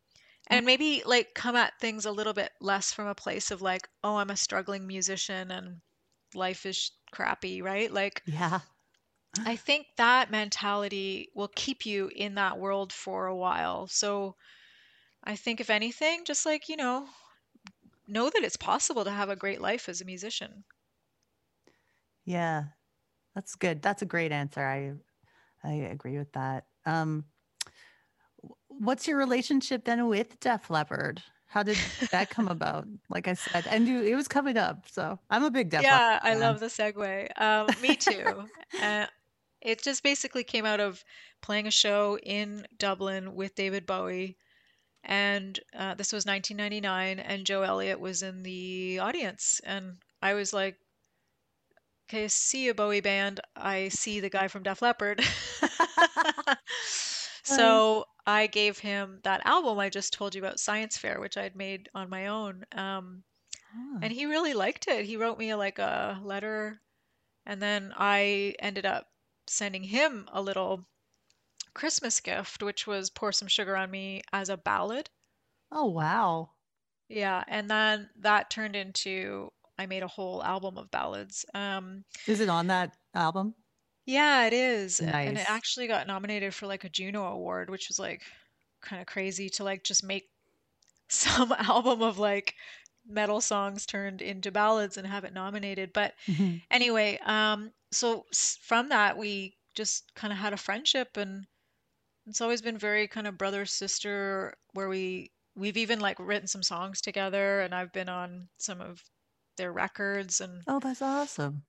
[0.48, 3.88] and maybe like come at things a little bit less from a place of like,
[4.04, 5.82] oh, I'm a struggling musician and
[6.34, 7.92] life is crappy, right?
[7.92, 8.60] Like, Yeah.
[9.44, 13.88] I think that mentality will keep you in that world for a while.
[13.88, 14.36] So
[15.24, 17.10] I think if anything, just like, you know,
[18.08, 20.64] know that it's possible to have a great life as a musician.
[22.24, 22.64] Yeah.
[23.34, 23.82] That's good.
[23.82, 24.66] That's a great answer.
[24.66, 24.94] I
[25.62, 26.66] I agree with that.
[26.86, 27.24] Um,
[28.68, 31.22] what's your relationship then with Def Leppard?
[31.46, 31.78] How did
[32.10, 32.86] that come about?
[33.08, 35.98] Like I said, and you, it was coming up, so I'm a big Def Leppard
[35.98, 37.40] Yeah, I love the segue.
[37.40, 38.44] Um, me too.
[38.82, 39.06] Uh,
[39.62, 41.02] it just basically came out of
[41.40, 44.36] playing a show in Dublin with David Bowie,
[45.04, 50.52] and uh, this was 1999, and Joe Elliott was in the audience, and I was
[50.52, 50.78] like,
[52.08, 53.40] "Okay, I see a Bowie band.
[53.54, 55.22] I see the guy from Def Leppard."
[57.42, 61.56] So I gave him that album I just told you about, Science Fair, which I'd
[61.56, 62.64] made on my own.
[62.72, 63.24] Um,
[63.74, 65.06] Ah, and he really liked it.
[65.06, 66.80] He wrote me like a letter,
[67.46, 69.08] and then I ended up
[69.48, 70.86] sending him a little
[71.78, 75.08] Christmas gift, which was Pour Some Sugar on Me as a ballad.
[75.72, 76.50] Oh wow.
[77.08, 81.44] Yeah, and then that turned into I made a whole album of ballads.
[81.54, 83.54] Um, Is it on that album?
[84.06, 85.00] yeah, it is.
[85.00, 88.22] a- And it actually got nominated for like a Juno Award, which was like
[88.80, 90.28] kind of crazy to like just make
[91.08, 92.54] some album of like
[93.06, 95.92] metal songs turned into ballads and have it nominated.
[95.92, 96.60] But Mhm.
[96.70, 98.26] anyway, um, so
[98.60, 101.46] from that we just kind of had a friendship and
[102.28, 106.62] it's always been very kind of brother sister where we we've even like written some
[106.62, 109.02] songs together and I've been on some of
[109.56, 111.62] their records and Oh, that's awesome.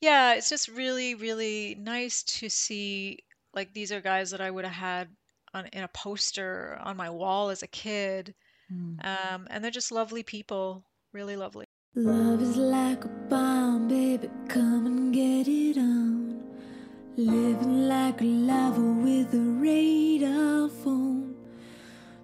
[0.00, 3.18] yeah, it's just really really nice to see
[3.54, 5.08] like these are guys that I would have had
[5.52, 8.34] on in a poster on my wall as a kid.
[8.72, 9.04] Mm.
[9.04, 11.66] Um, and they're just lovely people, really lovely.
[11.94, 16.23] Love is like a bomb, baby, come and get it on.
[17.16, 21.36] Living like a lover with a radar phone.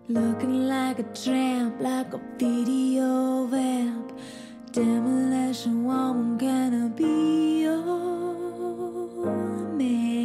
[0.08, 4.10] Looking like a tramp, like a video vamp.
[4.72, 7.84] Demolition woman, gonna be your
[9.76, 10.19] man?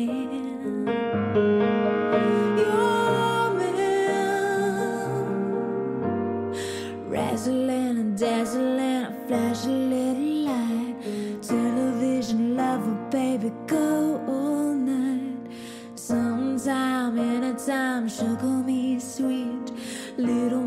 [17.68, 19.72] Anytime, sugar me sweet.
[20.18, 20.62] Little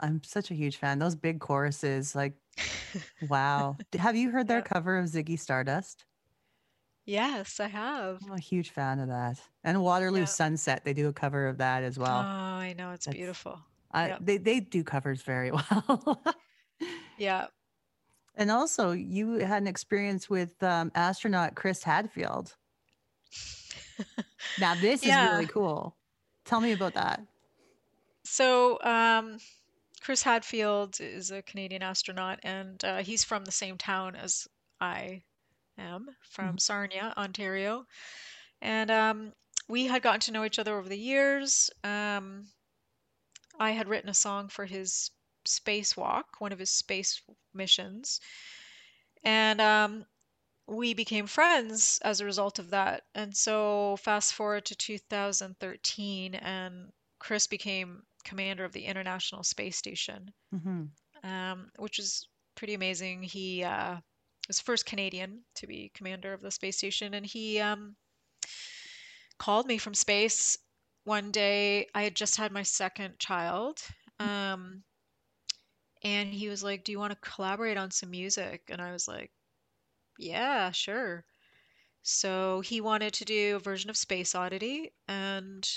[0.00, 0.98] I'm such a huge fan.
[0.98, 2.34] Those big choruses, like,
[3.28, 3.76] wow.
[3.98, 6.04] Have you heard their cover of Ziggy Stardust?
[7.06, 8.20] Yes, I have.
[8.24, 9.40] I'm a huge fan of that.
[9.64, 10.24] And Waterloo Yeah.
[10.26, 12.18] Sunset, they do a cover of that as well.
[12.18, 12.22] Oh.
[12.60, 13.60] I know it's That's- beautiful.
[13.92, 14.18] I, yep.
[14.22, 16.22] they they do covers very well.
[17.18, 17.46] Yeah.
[18.36, 22.54] and also, you had an experience with um, astronaut Chris Hadfield.
[24.58, 25.94] Now this is really cool.
[26.44, 27.20] Tell me about that.
[28.24, 29.38] So, um,
[30.00, 34.48] Chris Hadfield is a Canadian astronaut, and uh, he's from the same town as
[34.80, 35.22] I
[35.76, 37.86] am, from Sarnia, Ontario.
[38.62, 39.32] And um,
[39.68, 41.70] we had gotten to know each other over the years.
[41.84, 42.48] Um,
[43.58, 45.10] I had written a song for his
[45.46, 47.20] spacewalk, one of his space
[47.52, 48.20] missions.
[49.22, 50.06] And um,
[50.66, 53.04] we became friends as a result of that.
[53.14, 60.32] And so, fast forward to 2013, and Chris became commander of the International Space Station,
[60.52, 60.92] hmm
[61.24, 63.22] um, which is pretty amazing.
[63.22, 64.00] He uh,
[64.48, 67.96] was first Canadian to be commander of the space station, and he um,
[69.38, 70.58] called me from space
[71.04, 71.88] one day.
[71.94, 73.80] I had just had my second child.
[74.20, 74.84] Um,
[76.02, 78.62] and he was like, Do you want to collaborate on some music?
[78.68, 79.30] And I was like,
[80.18, 81.24] Yeah, sure.
[82.02, 85.68] So he wanted to do a version of Space Oddity, and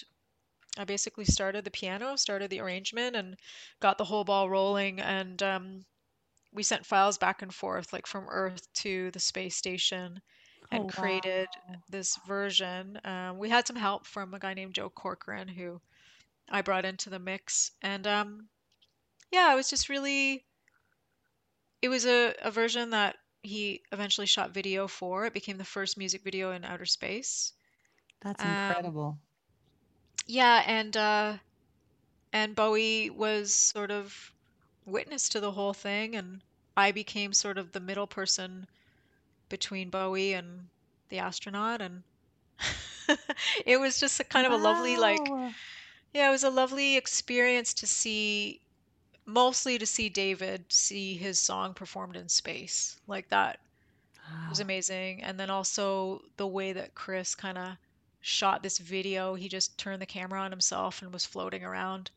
[0.78, 3.38] I basically started the piano, started the arrangement, and
[3.80, 5.00] got the whole ball rolling.
[5.02, 5.86] And um,
[6.54, 10.22] we sent files back and forth, like from Earth to the space station,
[10.72, 11.50] and Oh, created
[11.90, 13.00] this version.
[13.04, 15.82] Um, we had some help from a guy named Joe Corcoran, who
[16.50, 17.72] I brought into the mix.
[17.82, 18.50] And um,
[19.32, 20.46] yeah, it was just really,
[21.82, 25.26] it was a, a version that he eventually shot video for.
[25.26, 27.54] It became the first music video in outer space.
[28.22, 29.20] That's Um, incredible.
[30.26, 31.38] Yeah, and uh
[32.34, 34.34] and Bowie was sort of
[34.86, 36.44] witness to the whole thing and
[36.78, 38.68] I became sort of the middle person
[39.50, 40.70] between Bowie and
[41.10, 42.04] the astronaut and
[43.66, 45.56] it was just a kind of a lovely like Wow.
[46.14, 48.62] yeah, it was a lovely experience to see
[49.26, 52.98] mostly to see David see his song performed in space.
[53.08, 53.60] Like that
[54.48, 55.24] was amazing.
[55.24, 57.78] And then also the way that Chris kind of
[58.24, 62.10] shot this video, he just turned the camera on himself and was floating around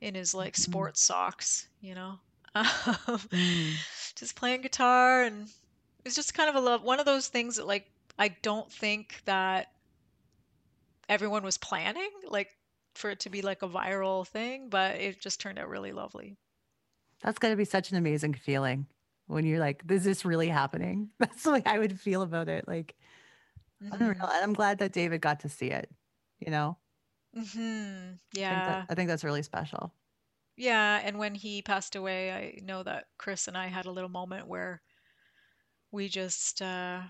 [0.00, 0.56] in his like Mhm.
[0.56, 2.20] sports socks, you know,
[2.54, 2.66] um,
[3.32, 3.84] Mm.
[4.16, 5.24] just playing guitar.
[5.24, 5.48] And
[6.04, 9.22] it's just kind of a love, one of those things that like I don't think
[9.26, 9.68] that
[11.08, 12.48] everyone was planning, like
[12.94, 16.36] for it to be like a viral thing, but it just turned out really lovely.
[17.22, 18.86] That's going to be such an amazing feeling
[19.26, 21.10] when you're like, is this really happening?
[21.18, 22.66] That's the way I would feel about it.
[22.66, 22.96] Like,
[23.90, 24.14] unreal.
[24.18, 25.90] hmm And I'm glad that David got to see it.
[26.40, 26.78] You know,
[27.34, 28.64] hmm I think Yeah.
[28.64, 29.94] that I think that's really special.
[30.56, 34.08] Yeah, and when he passed away, I know that Chris and I had a little
[34.08, 34.82] moment where
[35.92, 37.02] we just uh,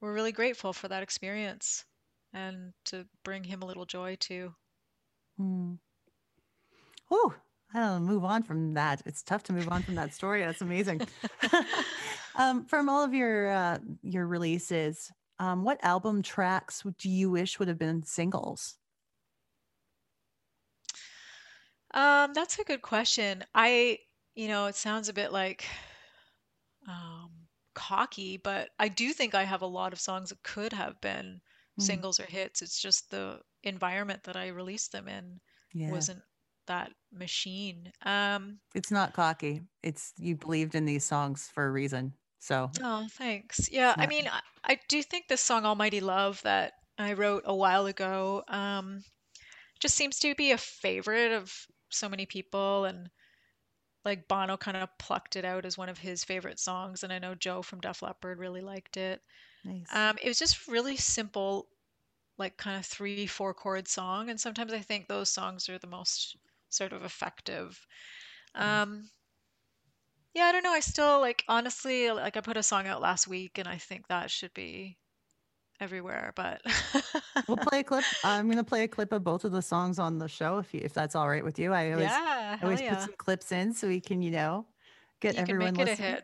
[0.00, 1.86] were really grateful for that experience
[2.34, 4.54] and to bring him a little joy too.
[5.38, 5.78] Mm.
[7.08, 7.34] Whew.
[7.74, 9.02] I don't know, move on from that.
[9.04, 10.42] It's tough to move on from that story.
[10.42, 11.02] That's amazing.
[12.36, 17.58] um, from all of your uh, your releases, um, what album tracks do you wish
[17.58, 18.78] would have been singles?
[21.92, 23.44] Um, that's a good question.
[23.54, 24.00] I,
[24.34, 25.64] you know, it sounds a bit like
[26.88, 31.00] um, cocky, but I do think I have a lot of songs that could have
[31.00, 31.40] been
[31.78, 32.04] Mm.
[32.04, 32.62] singles or hits.
[32.62, 35.40] It's just the environment that I released them in
[35.72, 36.06] Yeah.
[36.06, 36.22] wasn't
[36.66, 37.92] that machine.
[38.02, 39.62] Um, It's not cocky.
[39.82, 42.14] It's you believed in these songs for a reason.
[42.44, 43.70] So oh, thanks.
[43.70, 47.54] Yeah, I mean, I, I do think this song "Almighty Love" that I wrote a
[47.54, 49.04] while ago um,
[49.80, 53.10] just seems to be a favorite of so many people, and
[54.04, 57.18] like Bono kind of plucked it out as one of his favorite songs, and I
[57.18, 59.22] know Joe from Def Leppard really liked it.
[59.64, 59.94] nice.
[59.94, 61.68] Um, it was just really simple,
[62.38, 64.30] like kind of three, four chord song.
[64.30, 66.36] And sometimes I think those songs are the most
[66.70, 67.86] sort of effective.
[68.54, 69.10] Um,
[70.34, 70.72] yeah, I don't know.
[70.72, 74.08] I still like honestly, like I put a song out last week and I think
[74.08, 74.98] that should be
[75.80, 76.60] everywhere, but
[77.46, 78.04] we'll play a clip.
[78.24, 80.80] I'm gonna play a clip of both of the songs on the show if you,
[80.82, 81.72] if that's all right with you.
[81.72, 84.66] I always yeah, I always hell put some clips in so we can, you know,
[85.20, 86.18] get You can everyone make it a listening.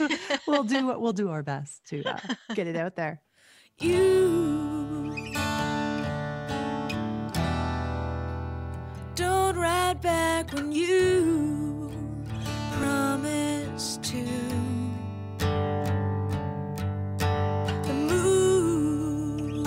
[0.00, 0.40] hit.
[0.46, 2.18] we'll do what we'll do our best to uh,
[2.54, 3.20] get it out there.
[3.78, 5.10] You
[9.16, 11.61] don't write back when you
[14.02, 14.24] to.
[17.86, 19.64] The moon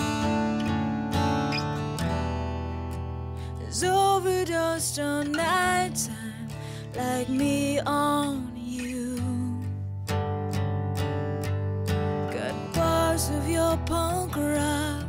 [3.70, 6.50] is overdosed on nighttime
[6.96, 9.16] like me on you.
[12.34, 15.06] Got bars of your punk rock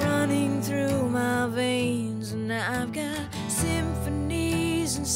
[0.00, 5.06] running through my veins, and I've got symphonies and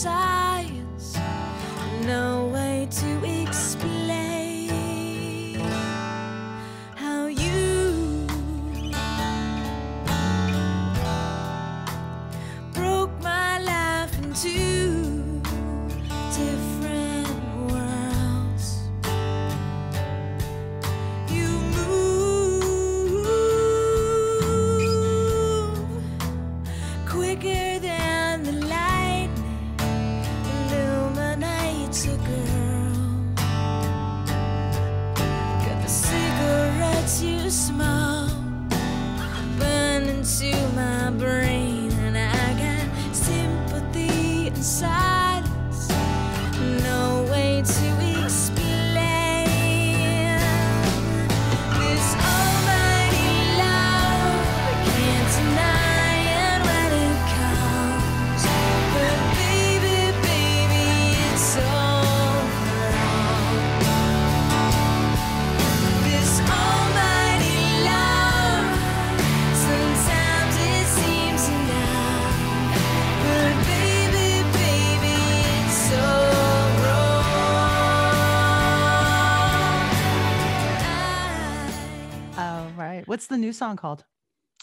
[83.26, 84.04] What's the new song called?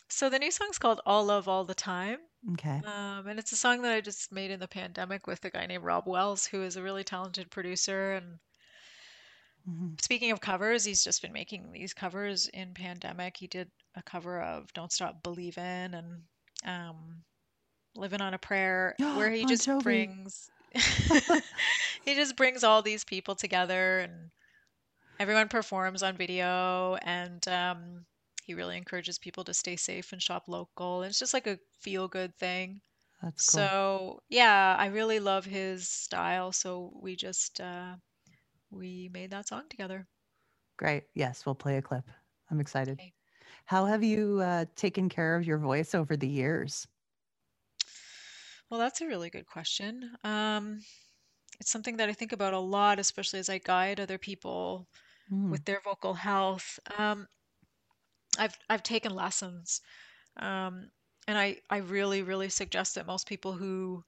[0.07, 2.19] So the new song's called All Love All the Time.
[2.53, 2.81] Okay.
[2.85, 5.65] Um, and it's a song that I just made in the pandemic with a guy
[5.65, 8.13] named Rob Wells, who is a really talented producer.
[8.13, 8.39] And
[9.65, 9.95] Mhm.
[10.01, 13.37] speaking of covers, he's just been making these covers in pandemic.
[13.37, 16.23] He did a cover of Don't Stop Believin' and
[16.65, 17.23] um,
[17.95, 19.79] Living on a Prayer, where he just Jovi.
[19.79, 20.51] brings
[22.05, 24.31] he just brings all these people together and
[25.19, 28.05] everyone performs on video and um,
[28.43, 31.01] he really encourages people to stay safe and shop local.
[31.03, 32.81] And it's just like a feel good thing.
[33.23, 33.73] That's cool.
[33.73, 36.51] So yeah, I really love his style.
[36.53, 37.97] So we just uh,
[38.71, 40.07] we made that song together.
[40.77, 41.05] Great.
[41.15, 42.09] Yes, we'll play a clip.
[42.49, 42.99] I'm excited.
[42.99, 43.13] Okay.
[43.65, 46.87] How have you uh, taken care of your voice over the years?
[48.69, 50.15] Well, that's a really good question.
[50.23, 50.81] Um,
[51.59, 54.89] it's something that I think about a lot, especially as I guide other people
[55.31, 56.79] Mm, with their vocal health.
[56.97, 57.27] Um,
[58.37, 59.81] I've I've taken lessons,
[60.37, 60.91] um,
[61.27, 64.03] and I I really really suggest that most people who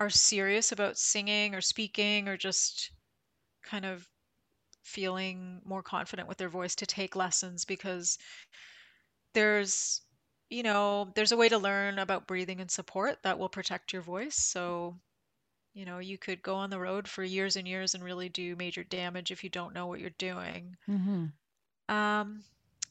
[0.00, 2.90] are serious about singing or speaking or just
[3.64, 4.08] kind of
[4.82, 8.18] feeling more confident with their voice to take lessons because
[9.34, 10.02] there's
[10.50, 14.02] you know there's a way to learn about breathing and support that will protect your
[14.02, 14.96] voice so
[15.74, 18.56] you know you could go on the road for years and years and really do
[18.56, 21.32] major damage if you don't know what you're doing mhm.
[21.88, 22.42] um,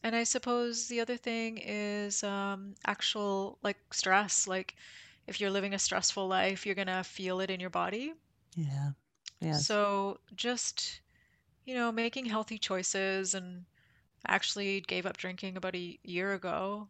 [0.04, 4.48] and I suppose the other thing is um, actual like stress.
[4.48, 4.76] Like
[5.28, 8.14] if you're living a stressful life, you're gonna feel it in your body.
[8.56, 8.92] Yeah.
[9.40, 9.64] Yeah.
[9.66, 11.02] So just,
[11.66, 13.66] you know, making healthy choices and
[14.28, 16.90] actually gave up drinking about a year ago.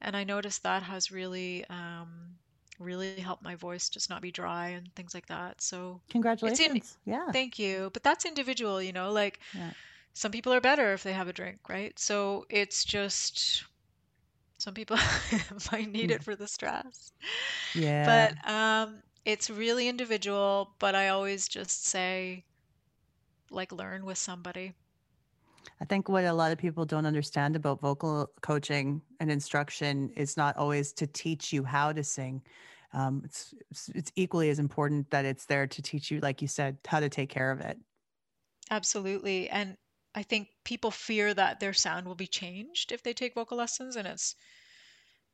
[0.00, 2.36] And I noticed that has really, um,
[2.78, 5.54] really helped my voice just not be dry and things like that.
[5.54, 6.98] So Congratulations.
[7.04, 7.32] yeah.
[7.32, 7.90] Thank you.
[7.92, 9.72] But that's individual, you know, like Yeah.
[10.16, 11.98] Some people are better if they have a drink, right?
[11.98, 13.66] So it's just
[14.58, 14.96] Some people
[15.72, 17.12] might need it for the stress.
[17.74, 18.04] Yeah.
[18.04, 22.44] But um, it's really individual, but I always just say,
[23.50, 24.74] like, learn with somebody.
[25.80, 30.36] I think what a lot of people don't understand about vocal coaching and instruction is
[30.36, 32.42] not always to teach you how to sing.
[32.92, 36.48] Um, it's, it's it's equally as important that it's there to teach you, like you
[36.48, 37.78] said, how to take care of it.
[38.70, 39.48] Absolutely.
[39.48, 39.76] And
[40.16, 43.94] I think people fear that their sound will be changed if they take vocal lessons,
[43.96, 44.34] and it's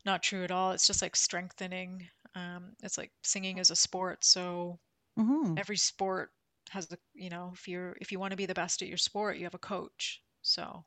[0.04, 0.72] not true at all.
[0.72, 2.08] It's just like strengthening.
[2.34, 4.80] Um, it's like singing is a sport, so
[5.16, 6.32] hmm every sport
[6.70, 8.98] has the, you know, if you're if you want to be the best at your
[8.98, 10.24] sport, you have a coach.
[10.42, 10.86] So,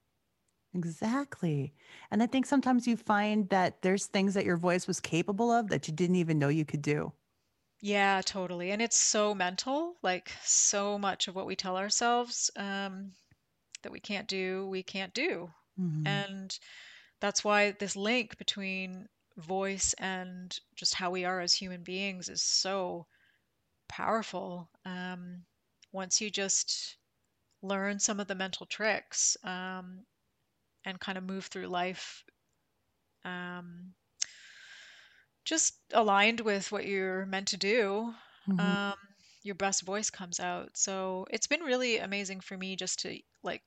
[0.74, 1.74] Exactly.
[2.12, 5.70] And I think sometimes you find that there's things that your voice was capable of
[5.70, 7.14] that you didn't even know you could do.
[7.82, 8.72] yeah, totally.
[8.72, 13.14] And it's so mental, like so much of what we tell ourselves um,
[13.86, 15.54] that we can't do, we can't do.
[15.78, 16.26] Mhm.
[16.26, 16.58] And
[17.22, 22.44] that's why this link between voice and just how we are as human beings is
[22.44, 23.08] so
[23.90, 24.70] powerful.
[24.86, 25.46] Um,
[25.92, 26.98] once you just
[27.64, 30.06] learn some of the mental tricks um,
[30.86, 32.24] and kind of move through life
[33.24, 33.96] um,
[35.46, 38.14] just aligned with what you're meant to do,
[38.48, 38.76] Mhm.
[38.84, 38.96] um,
[39.44, 40.76] your best voice comes out.
[40.78, 43.64] So it's been really amazing for me just to like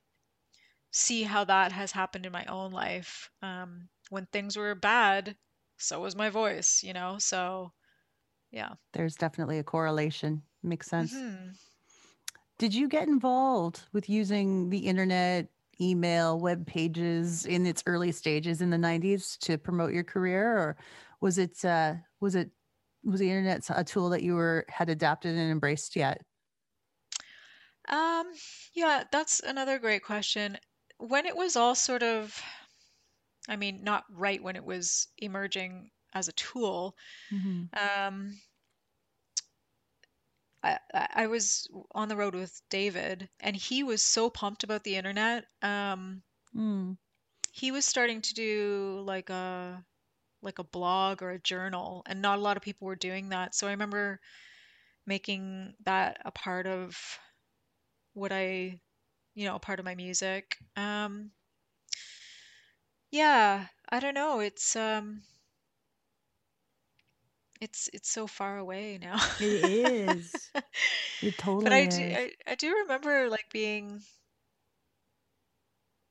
[0.92, 3.30] see how that has happened in my own life.
[3.42, 5.38] Um, when things were bad,
[5.78, 7.18] so was my voice, you know?
[7.18, 7.74] So
[8.50, 8.74] yeah.
[8.92, 10.42] There's definitely a correlation.
[10.62, 11.24] Makes sense.
[11.24, 11.58] hmm
[12.58, 15.48] Did you get involved with using the internet,
[15.80, 20.76] email, web pages in its early stages in the 90s to promote your career or
[21.20, 22.50] was it uh was it
[23.04, 26.22] was the internet a tool that you were had adapted and embraced yet?
[27.88, 28.32] Um,
[28.74, 30.58] yeah, that's another great question.
[30.98, 32.42] When it was all sort of,
[33.48, 36.96] I mean, not right when it was emerging as a tool,
[37.30, 37.70] Mhm.
[37.74, 38.40] um,
[40.62, 44.84] I, I I was on the road with David, and he was so pumped about
[44.84, 45.46] the internet.
[45.62, 46.22] Um,
[46.54, 46.96] Mm.
[47.52, 49.84] he was starting to do like a
[50.42, 53.54] like a blog or a journal, and not a lot of people were doing that.
[53.54, 54.20] So I remember
[55.06, 57.18] making that a part of
[58.14, 58.80] what I,
[59.38, 60.58] you know, a part of my music.
[60.76, 61.32] Um,
[63.10, 64.40] yeah, I don't know.
[64.40, 65.22] It's um,
[67.60, 69.18] it's it's so far away now.
[69.38, 70.52] It is.
[71.20, 71.62] It totally.
[71.62, 72.10] But I do.
[72.12, 74.02] I, I do remember like being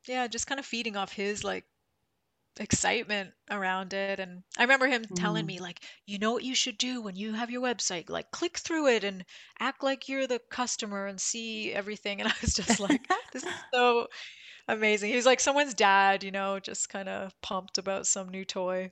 [0.07, 1.65] yeah, just kind of feeding off his like
[2.59, 4.19] excitement around it.
[4.19, 5.47] And I remember him telling Mm.
[5.47, 8.09] me like, you know what you should do when you have your website?
[8.09, 9.25] Like click through it and
[9.59, 12.19] act like you're the customer and see everything.
[12.21, 14.07] And I was just like, this is so
[14.67, 15.09] amazing.
[15.11, 18.91] He was like someone's dad, you know, just kind of pumped about some new toy.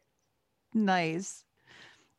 [0.73, 1.43] Nice.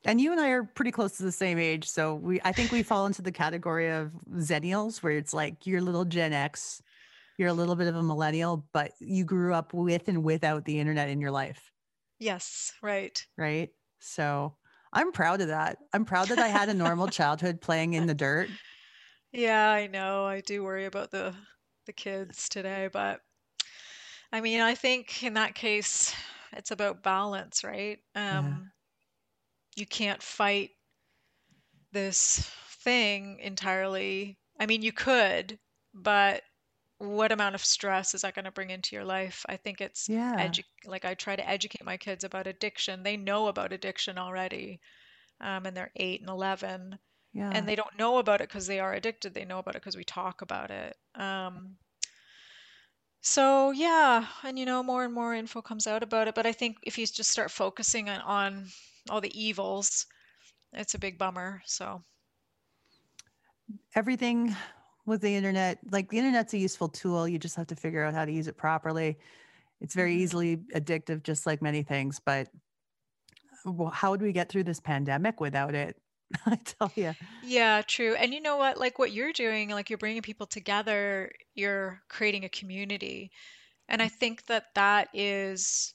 [0.04, 2.72] And you and I are pretty close to the same age, so we I think
[2.72, 6.82] we fall into the category of Xennials, where it's like you're little Gen X,
[7.38, 10.78] you're a little bit of a millennial, but you grew up with and without the
[10.80, 11.72] internet in your life,
[12.18, 13.26] Yes, right.
[13.36, 13.70] right?
[14.00, 14.56] So
[14.92, 15.78] I'm proud of that.
[15.92, 18.50] I'm proud that I had a normal childhood playing in the dirt.
[19.32, 20.24] Yeah, I know.
[20.24, 21.36] I do worry about the
[21.84, 23.20] the kids today, but
[24.32, 26.14] I mean, I think in that case,
[26.52, 27.98] it's about balance, right?
[28.30, 28.58] Yeah.
[28.58, 28.72] Um,
[29.76, 30.70] you can't fight
[31.92, 32.48] this
[32.82, 34.38] thing entirely.
[34.58, 35.58] I mean, you could,
[35.94, 36.42] but
[36.98, 39.44] what amount of stress is that going to bring into your life?
[39.48, 40.38] I think it's Yeah.
[40.38, 43.02] edu like I try to educate my kids about addiction.
[43.02, 44.80] They know about addiction already,
[45.40, 46.98] um, and they're 8 and 11
[47.32, 47.52] Yeah.
[47.52, 49.34] and they don't know about it because they are addicted.
[49.34, 50.96] They know about it because we talk about it.
[51.14, 51.76] Um,
[53.22, 56.34] so yeah, and you know, more and more info comes out about it.
[56.34, 58.70] But I think if you just start focusing on, on
[59.10, 60.06] all the evils,
[60.72, 61.62] it's a big bummer.
[61.66, 62.04] So
[63.94, 64.54] Everything
[65.06, 67.28] with the internet, like the internet's a useful tool.
[67.28, 69.18] You just have to figure out how to use it properly.
[69.80, 70.18] It's very Mhm.
[70.18, 72.20] easily addictive, just like many things.
[72.20, 72.50] But
[73.92, 76.00] how would we get through this pandemic without it?
[76.46, 77.14] I tell you.
[77.40, 78.14] yeah, true.
[78.14, 78.78] And you know what?
[78.78, 83.30] Like what you're doing, like you're bringing people together, you're creating a community.
[83.88, 85.94] And I think that that is,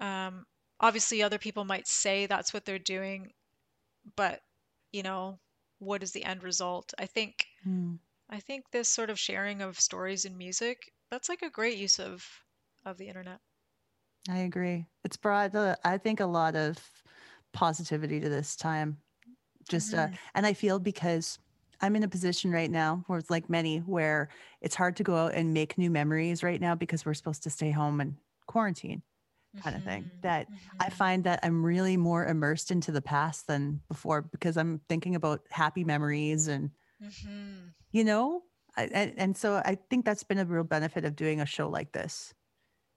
[0.00, 0.46] um,
[0.80, 3.32] obviously other people might say that's what they're doing,
[4.16, 4.42] but
[4.92, 5.40] you know,
[5.80, 6.94] what is the end result?
[6.98, 7.96] I think Mm.
[8.28, 11.98] I think this sort of sharing of stories and music, that's like a great use
[11.98, 12.44] of
[12.84, 13.40] of the internet.
[14.28, 14.86] I agree.
[15.04, 17.02] It's brought, uh, I think, a lot of
[17.52, 19.02] positivity to this time.
[19.68, 20.18] Just, uh, Mhm.
[20.34, 21.38] and I feel because
[21.80, 25.16] I'm in a position right now where it's like many, where it's hard to go
[25.16, 29.02] out and make new memories right now because we're supposed to stay home and quarantine.
[29.56, 30.10] kind of thing.
[30.10, 30.48] Mhm, That
[30.80, 30.90] I mhm.
[30.90, 35.42] find that I'm really more immersed into the past than before because I'm thinking about
[35.50, 37.74] happy memories and Mhm.
[37.92, 38.44] you know,
[38.76, 41.68] I, and, and so I think that's been a real benefit of doing a show
[41.68, 42.34] like this.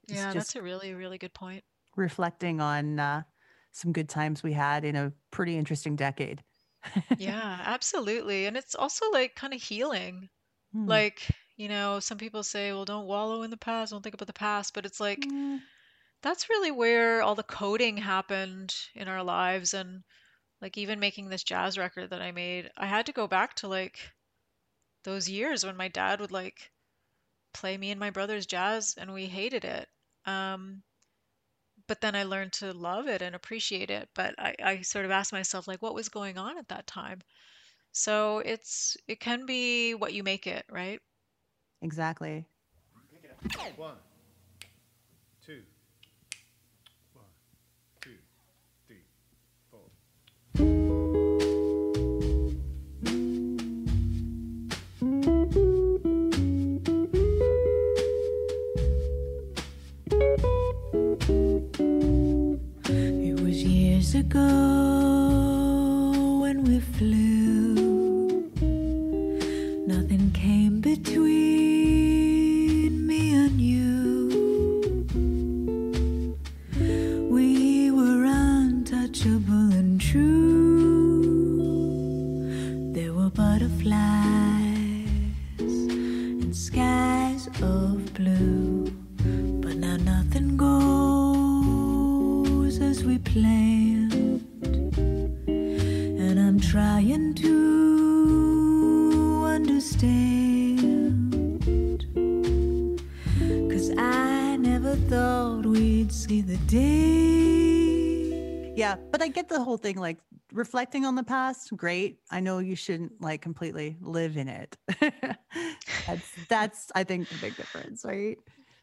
[0.09, 1.63] It's Yeah, that's a really, really good point.
[1.95, 3.23] reflecting on uh,
[3.71, 6.43] some good times we had in a pretty interesting decade.
[7.17, 8.45] Yeah, absolutely.
[8.45, 10.29] And it's also like kind of healing.
[10.71, 10.97] Hmm.
[10.97, 14.27] Like, you know, some people say, well, don't wallow in the past, don't think about
[14.27, 15.67] the past, but it's like Mm,
[16.23, 20.03] that's really where all the coding happened in our lives and
[20.61, 23.67] like even making this jazz record that I made, I had to go back to
[23.67, 24.11] like
[25.03, 26.71] those years when my dad would like
[27.53, 29.87] play me and my brother's jazz and we hated it.
[30.25, 30.83] Um,
[31.87, 34.09] but then I learned to love it and appreciate it.
[34.13, 37.21] But I, I sort of asked myself like what was going on at that time?
[37.91, 41.01] So it's it can be what you make it, right?
[41.81, 42.45] exactly.
[42.93, 43.21] One, two,
[47.13, 47.25] one,
[48.01, 48.09] two,
[48.87, 48.97] three,
[49.71, 49.79] four.
[49.81, 50.46] It was years
[64.17, 64.39] ago
[66.41, 68.49] when we flew.
[69.85, 71.46] Nothing came between
[108.87, 110.17] Yeah, but I get the whole thing like
[110.53, 112.19] reflecting on the past, great.
[112.31, 114.77] I know you shouldn't like completely live in it.
[116.07, 118.37] that's that's I think the big difference, right?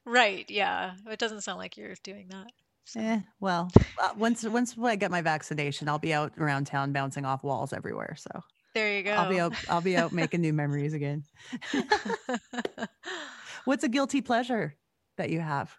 [0.05, 0.97] Right, yeah.
[1.07, 2.53] It doesn't sound like you're doing that.
[2.85, 6.93] So Eh, well, uh, once once I get my vaccination, I'll be out around town
[6.93, 8.15] bouncing off walls everywhere.
[8.19, 8.29] So
[8.75, 9.13] there you go.
[9.13, 11.25] I'll be out I'll be out making new memories again.
[13.65, 14.77] What's a guilty pleasure
[15.17, 15.75] that you have?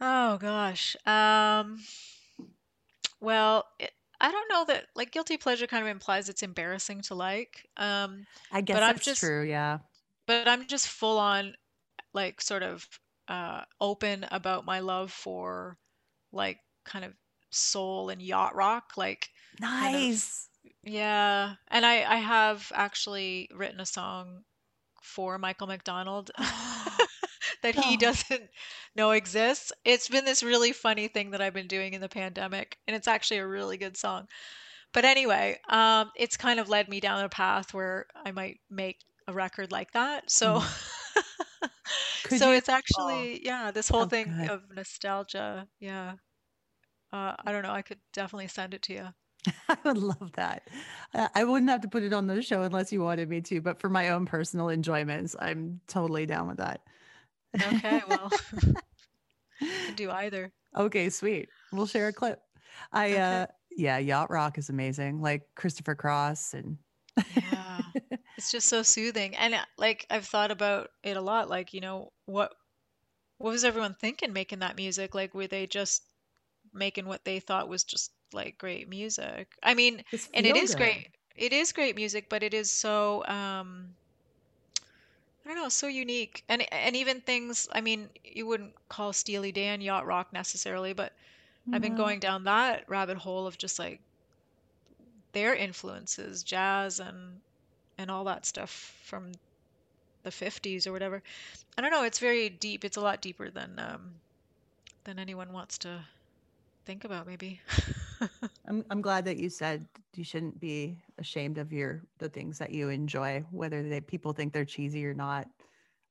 [0.00, 0.96] Oh gosh.
[1.06, 1.78] Um,
[3.24, 7.14] well, it, I don't know that like guilty pleasure kind of implies it's embarrassing to
[7.14, 7.66] like.
[7.76, 9.78] Um, I guess but I'm that's just true, yeah.
[10.26, 11.54] but I'm just full on
[12.12, 12.86] like sort of
[13.28, 15.78] uh open about my love for
[16.32, 17.12] like kind of
[17.50, 19.28] soul and yacht rock, like
[19.60, 20.48] kind of Nice.
[20.82, 21.54] yeah.
[21.68, 24.44] And I I have actually written a song
[25.02, 26.30] for Michael McDonald
[27.64, 28.50] that he Oh, doesn't
[28.96, 29.72] know exists.
[29.84, 33.08] It's been this really funny thing that I've been doing in the pandemic, and it's
[33.08, 34.28] actually a really good song.
[34.92, 39.00] But anyway, um, it's kind of led me down a path where I might make
[39.28, 40.30] a record like that.
[40.30, 40.62] So.
[42.22, 42.52] Could so you?
[42.52, 44.48] it's Oh, actually, yeah, this whole oh, thing good.
[44.48, 45.68] of nostalgia.
[45.80, 46.16] Yeah.
[47.12, 47.72] Uh, I don't know.
[47.72, 49.08] I could definitely send it to you.
[49.68, 50.68] I would love that.
[51.14, 53.60] Uh, I wouldn't have to put it on the show unless you wanted me to,
[53.60, 56.82] but for my own personal enjoyments, I'm totally down with that.
[57.62, 58.32] Okay, well,
[59.84, 60.52] can do either.
[60.76, 61.50] Okay, sweet.
[61.72, 62.40] We'll share a clip.
[62.92, 63.44] I Okay.
[63.44, 63.46] uh
[63.76, 65.20] yeah, yacht rock is amazing.
[65.20, 66.78] Like Christopher Cross and
[67.24, 67.92] Yeah.
[68.36, 69.36] It's just so soothing.
[69.36, 72.52] And uh, like I've thought about it a lot, like, you know, what
[73.38, 75.14] what was everyone thinking making that music?
[75.14, 76.04] Like were they just
[76.72, 79.56] making what they thought was just like great music?
[79.62, 80.76] I mean, and it is good.
[80.76, 81.16] great.
[81.36, 83.96] It is great music, but it is so um
[85.44, 86.44] I don't know, so unique.
[86.48, 91.12] And and even things, I mean, you wouldn't call Steely Dan yacht rock necessarily, but
[91.72, 94.00] I've been going down that rabbit hole of just like
[95.32, 97.40] their influences, jazz and
[97.98, 98.70] and all that stuff
[99.04, 99.32] from
[100.22, 101.22] the 50s or whatever.
[101.76, 102.84] I don't know, it's very deep.
[102.84, 104.14] It's a lot deeper than um
[105.04, 106.04] than anyone wants to
[106.86, 107.60] think about maybe.
[108.68, 112.70] I'm I'm glad that you said you shouldn't be ashamed of your the things that
[112.70, 115.48] you enjoy, whether they people think they're cheesy or not.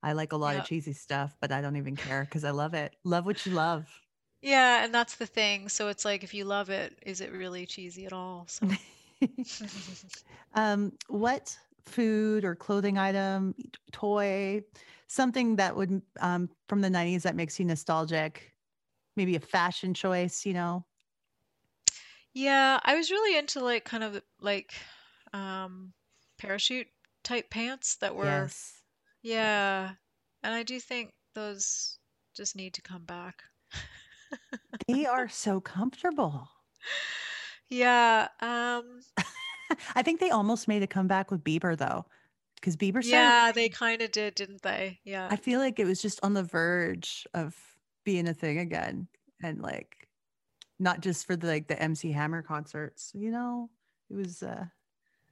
[0.03, 2.73] I like a lot of cheesy stuff, but I don't even care because I love
[2.73, 2.93] it.
[3.03, 3.87] Love what you love.
[4.41, 5.69] Yeah, and that's the thing.
[5.69, 8.45] So it's like if you love it, is it really cheesy at all?
[8.47, 8.67] So
[10.53, 13.55] um, what food or clothing item,
[13.93, 14.61] toy,
[15.07, 18.53] something that would um, from the 90s that makes you nostalgic?
[19.15, 20.85] Maybe a fashion choice, you know?
[22.33, 24.73] Yeah, I was really into like kind of like
[25.33, 25.93] um
[26.37, 26.87] parachute
[27.23, 28.73] type pants that were Yes.
[29.21, 29.91] yeah.
[30.43, 31.99] And I do think those
[32.35, 33.43] just need to come back.
[34.87, 36.49] they are so comfortable.
[37.69, 38.27] Yeah.
[38.41, 39.01] Um,
[39.95, 42.05] I think they almost made a comeback with Bieber though,
[42.55, 43.09] because Bieber started.
[43.09, 44.99] yeah, they kind of did, didn't they?
[45.05, 45.27] Yeah.
[45.31, 47.55] I feel like it was just on the verge of
[48.03, 49.07] being a thing again,
[49.41, 50.02] and like,
[50.83, 53.11] not just for the like the MC Hammer concerts.
[53.15, 53.69] You know,
[54.09, 54.43] it was.
[54.43, 54.65] uh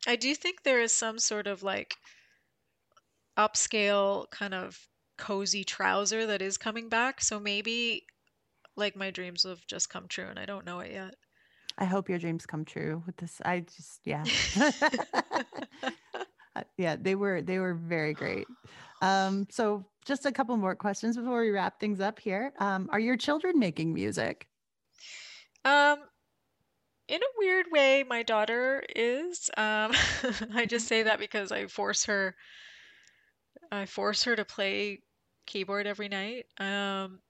[0.08, 1.96] I do think there is some sort of like
[3.38, 4.80] upscale kind of
[5.18, 7.22] cozy trouser that is coming back.
[7.22, 8.06] So maybe
[8.76, 11.16] like my dreams have just come true and I don't know it yet.
[11.78, 13.42] I hope your dreams come true with this.
[13.46, 14.24] I just yeah.
[16.54, 18.46] Uh, yeah, they were they were very great.
[19.02, 22.52] Um, so just a couple more questions before we wrap things up here.
[22.60, 24.48] Um, are your children making music?
[25.66, 26.00] Um,
[27.08, 29.50] in a weird way, my daughter is.
[29.58, 29.92] Um,
[30.56, 32.36] I just say that because I force her.
[33.72, 35.02] I force her to play
[35.46, 36.46] keyboard every night.
[36.60, 37.22] Um,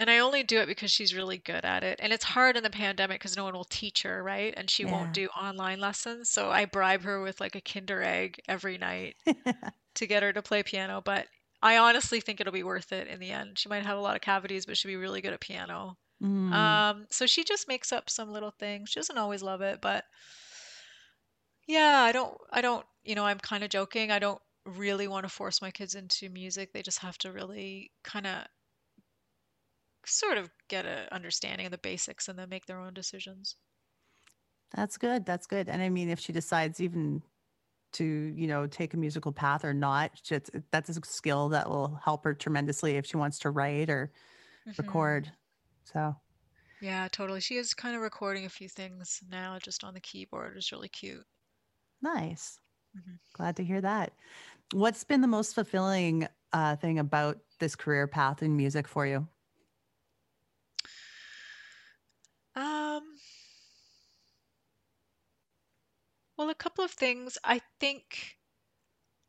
[0.00, 2.00] and I only do it because she's really good at it.
[2.02, 4.54] And it's hard in the pandemic because no one will teach her, right?
[4.56, 4.90] And she Yeah.
[4.92, 6.30] won't do online lessons.
[6.30, 9.16] So I bribe her with like a Kinder Egg every night
[9.96, 11.00] to get her to play piano.
[11.04, 11.28] But
[11.62, 13.58] I honestly think it'll be worth it in the end.
[13.58, 15.96] She might have a lot of cavities, but she'll be really good at piano.
[16.22, 16.84] Mm.
[16.84, 18.90] Um, so she just makes up some little things.
[18.90, 20.04] She doesn't always love it, but
[21.66, 24.10] yeah, I don't, I don't, you know, I'm kind of joking.
[24.10, 26.72] I don't really want to force my kids into music.
[26.72, 28.46] They just have to really kind of
[30.06, 33.56] sort of get a understanding of the basics and then make their own decisions.
[34.74, 35.26] That's good.
[35.26, 35.68] That's good.
[35.68, 37.22] And I mean, if she decides even
[37.94, 40.20] to, you know, take a musical path or not,
[40.70, 44.12] that's a skill that will help her tremendously if she wants to write or
[44.66, 44.78] Mhm.
[44.78, 45.32] record.
[45.84, 46.16] So
[46.80, 47.40] Yeah, totally.
[47.40, 50.58] She is kind of recording a few things now just on the keyboard.
[50.58, 51.26] It's really cute.
[52.00, 52.60] nice.
[52.94, 53.18] Mhm.
[53.34, 54.14] Glad to hear that.
[54.72, 59.28] What's been the most fulfilling uh, thing about this career path in music for you?
[62.54, 63.18] Um,
[66.36, 67.38] well, a couple of things.
[67.44, 68.38] I think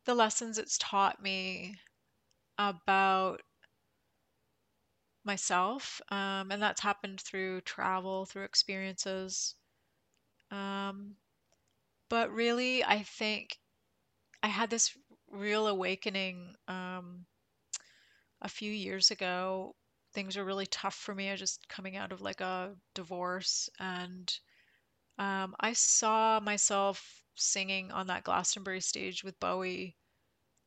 [0.06, 1.78] the lessons it's taught me
[2.58, 3.42] about
[5.24, 9.54] myself, um, and that's happened through travel, through experiences.
[10.50, 11.16] Um,
[12.08, 13.58] but really, I think
[14.42, 14.96] I had this
[15.30, 17.26] real awakening um,
[18.42, 19.74] a few years ago.
[20.12, 21.28] Things were really tough for me.
[21.28, 24.32] I was just coming out of like a divorce, and
[25.18, 29.96] um, I saw myself singing on that Glastonbury stage with Bowie,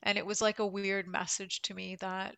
[0.03, 2.37] and it was like a weird message to me that,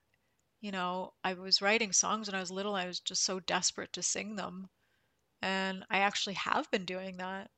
[0.62, 2.76] you know, I was writing songs when I was little.
[2.76, 4.70] I was just so desperate to sing them,
[5.42, 7.52] and I actually have been doing that,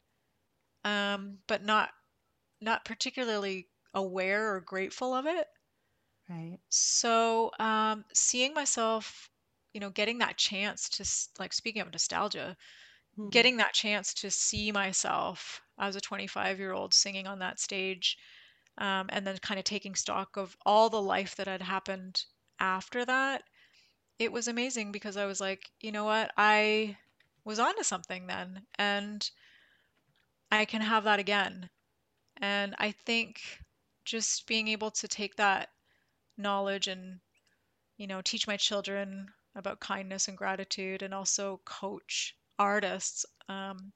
[0.86, 1.94] um, but not
[2.62, 5.48] not particularly aware or grateful of it.
[6.30, 6.60] Right.
[6.70, 9.30] So, um, seeing myself,
[9.74, 11.06] you know, getting that chance to,
[11.42, 12.58] like, speaking of nostalgia,
[13.32, 18.18] getting that chance to see myself as a 25 year old singing on that stage,
[18.80, 22.26] um, and then kind of taking stock of all the life that had happened
[22.62, 23.44] after that,
[24.20, 26.32] it was amazing because I was like, you know what?
[26.38, 26.98] I
[27.44, 29.30] was onto something then, and
[30.52, 31.70] I can have that again.
[32.38, 33.42] And I think
[34.06, 35.70] just being able to take that
[36.38, 37.20] knowledge and,
[37.98, 43.94] you know, teach my children about kindness and gratitude and also coach artists um,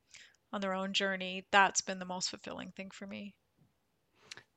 [0.54, 3.36] on their own journey, that's been the most fulfilling thing for me.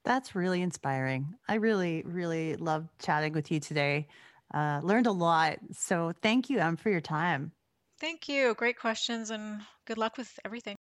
[0.09, 1.35] That's really inspiring.
[1.47, 4.09] I really, really loved chatting with you today.
[4.55, 5.59] Uh, learned a lot.
[5.75, 7.53] So thank you, Emm, for your time.
[8.01, 8.55] Thank you.
[8.55, 10.77] Great questions and good luck with everything.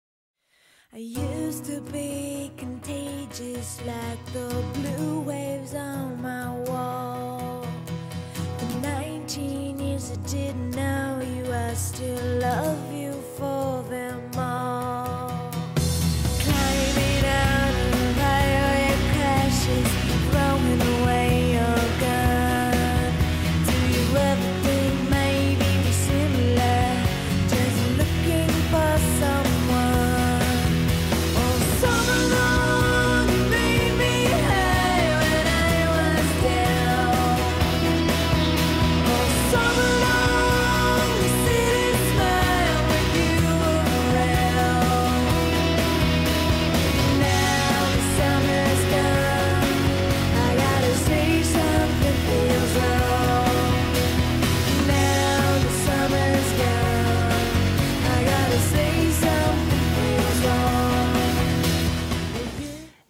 [0.93, 7.67] I used to be contagious like the blue waves on my wall.
[8.59, 14.96] For 19 years I didn't know you, I still love you for them all.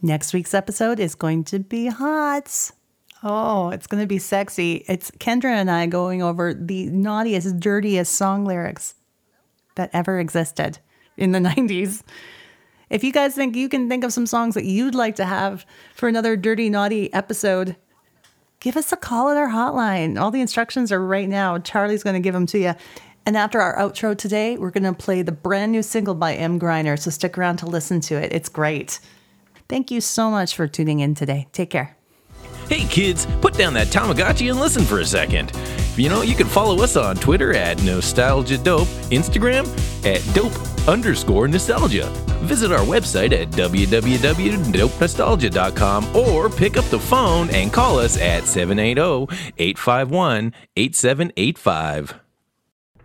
[0.08, 2.72] Next week's episode is going to be hot.
[3.24, 4.86] Oh, it's going to be sexy.
[4.88, 8.95] It's Kendra and I going over the naughtiest, dirtiest song lyrics
[9.76, 10.80] that ever existed
[11.18, 12.03] in the 90s.
[12.89, 15.66] If you guys think you can think of some songs that you'd like to have
[15.93, 17.76] for another Dirty Naughty episode,
[18.62, 20.18] give us a call at our hotline.
[20.18, 21.58] All the instructions are right now.
[21.58, 22.76] Charlie's going to give them to you.
[23.26, 26.60] And after our outro today, we're going to play the brand new single by Emm
[26.60, 26.97] Gryner.
[26.97, 28.32] So stick around to listen to it.
[28.32, 29.01] It's great.
[29.70, 31.47] Thank you so much for tuning in today.
[31.51, 31.97] Take care.
[32.70, 35.53] Hey kids, put down that Tamagotchi and listen for a second.
[35.95, 39.65] You know, you can follow us on Twitter at Nostalgia Dope, Instagram
[40.05, 40.51] at Dope
[40.88, 42.07] underscore Nostalgia.
[42.43, 49.34] Visit our website at www.dopenostalgia.com or pick up the phone and call us at 780
[49.57, 52.20] 851 8785.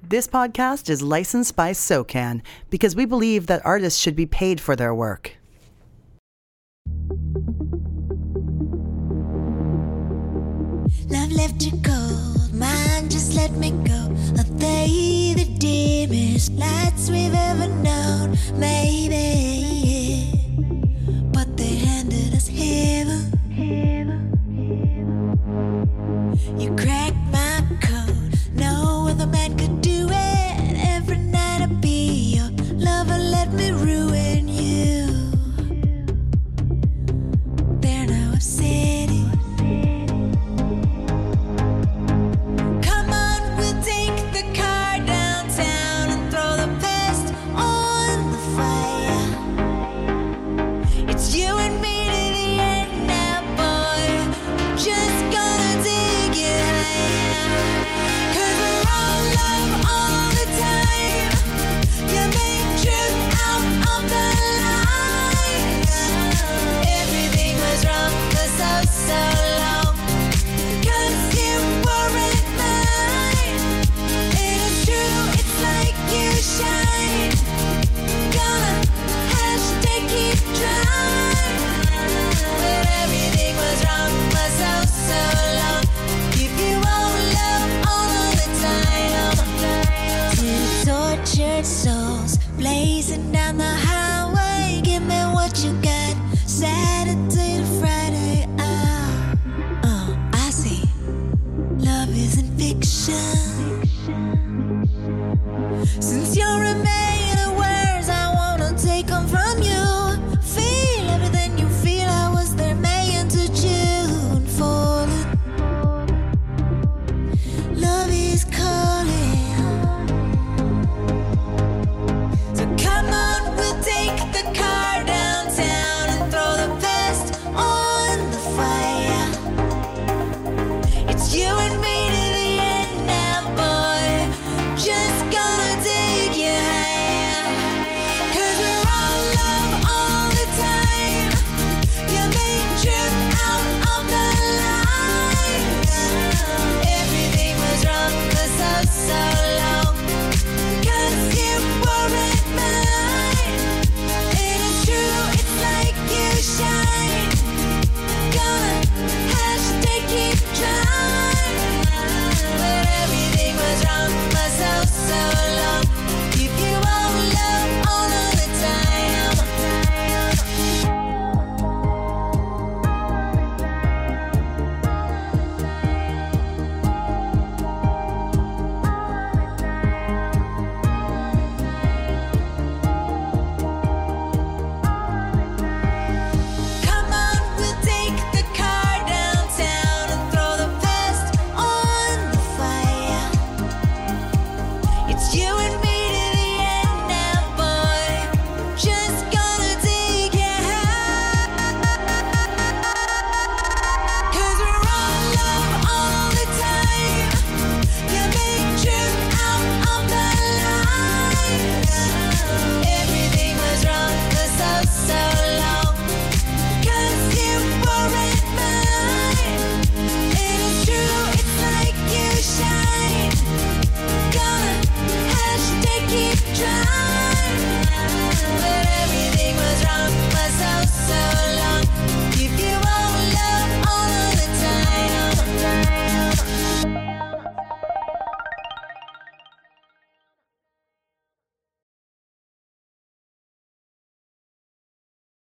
[0.03, 4.77] This podcast is licensed by SOCAN because we believe that artists should be paid for
[4.77, 5.39] their work.
[16.49, 19.62] brightest lights we've ever known, maybe.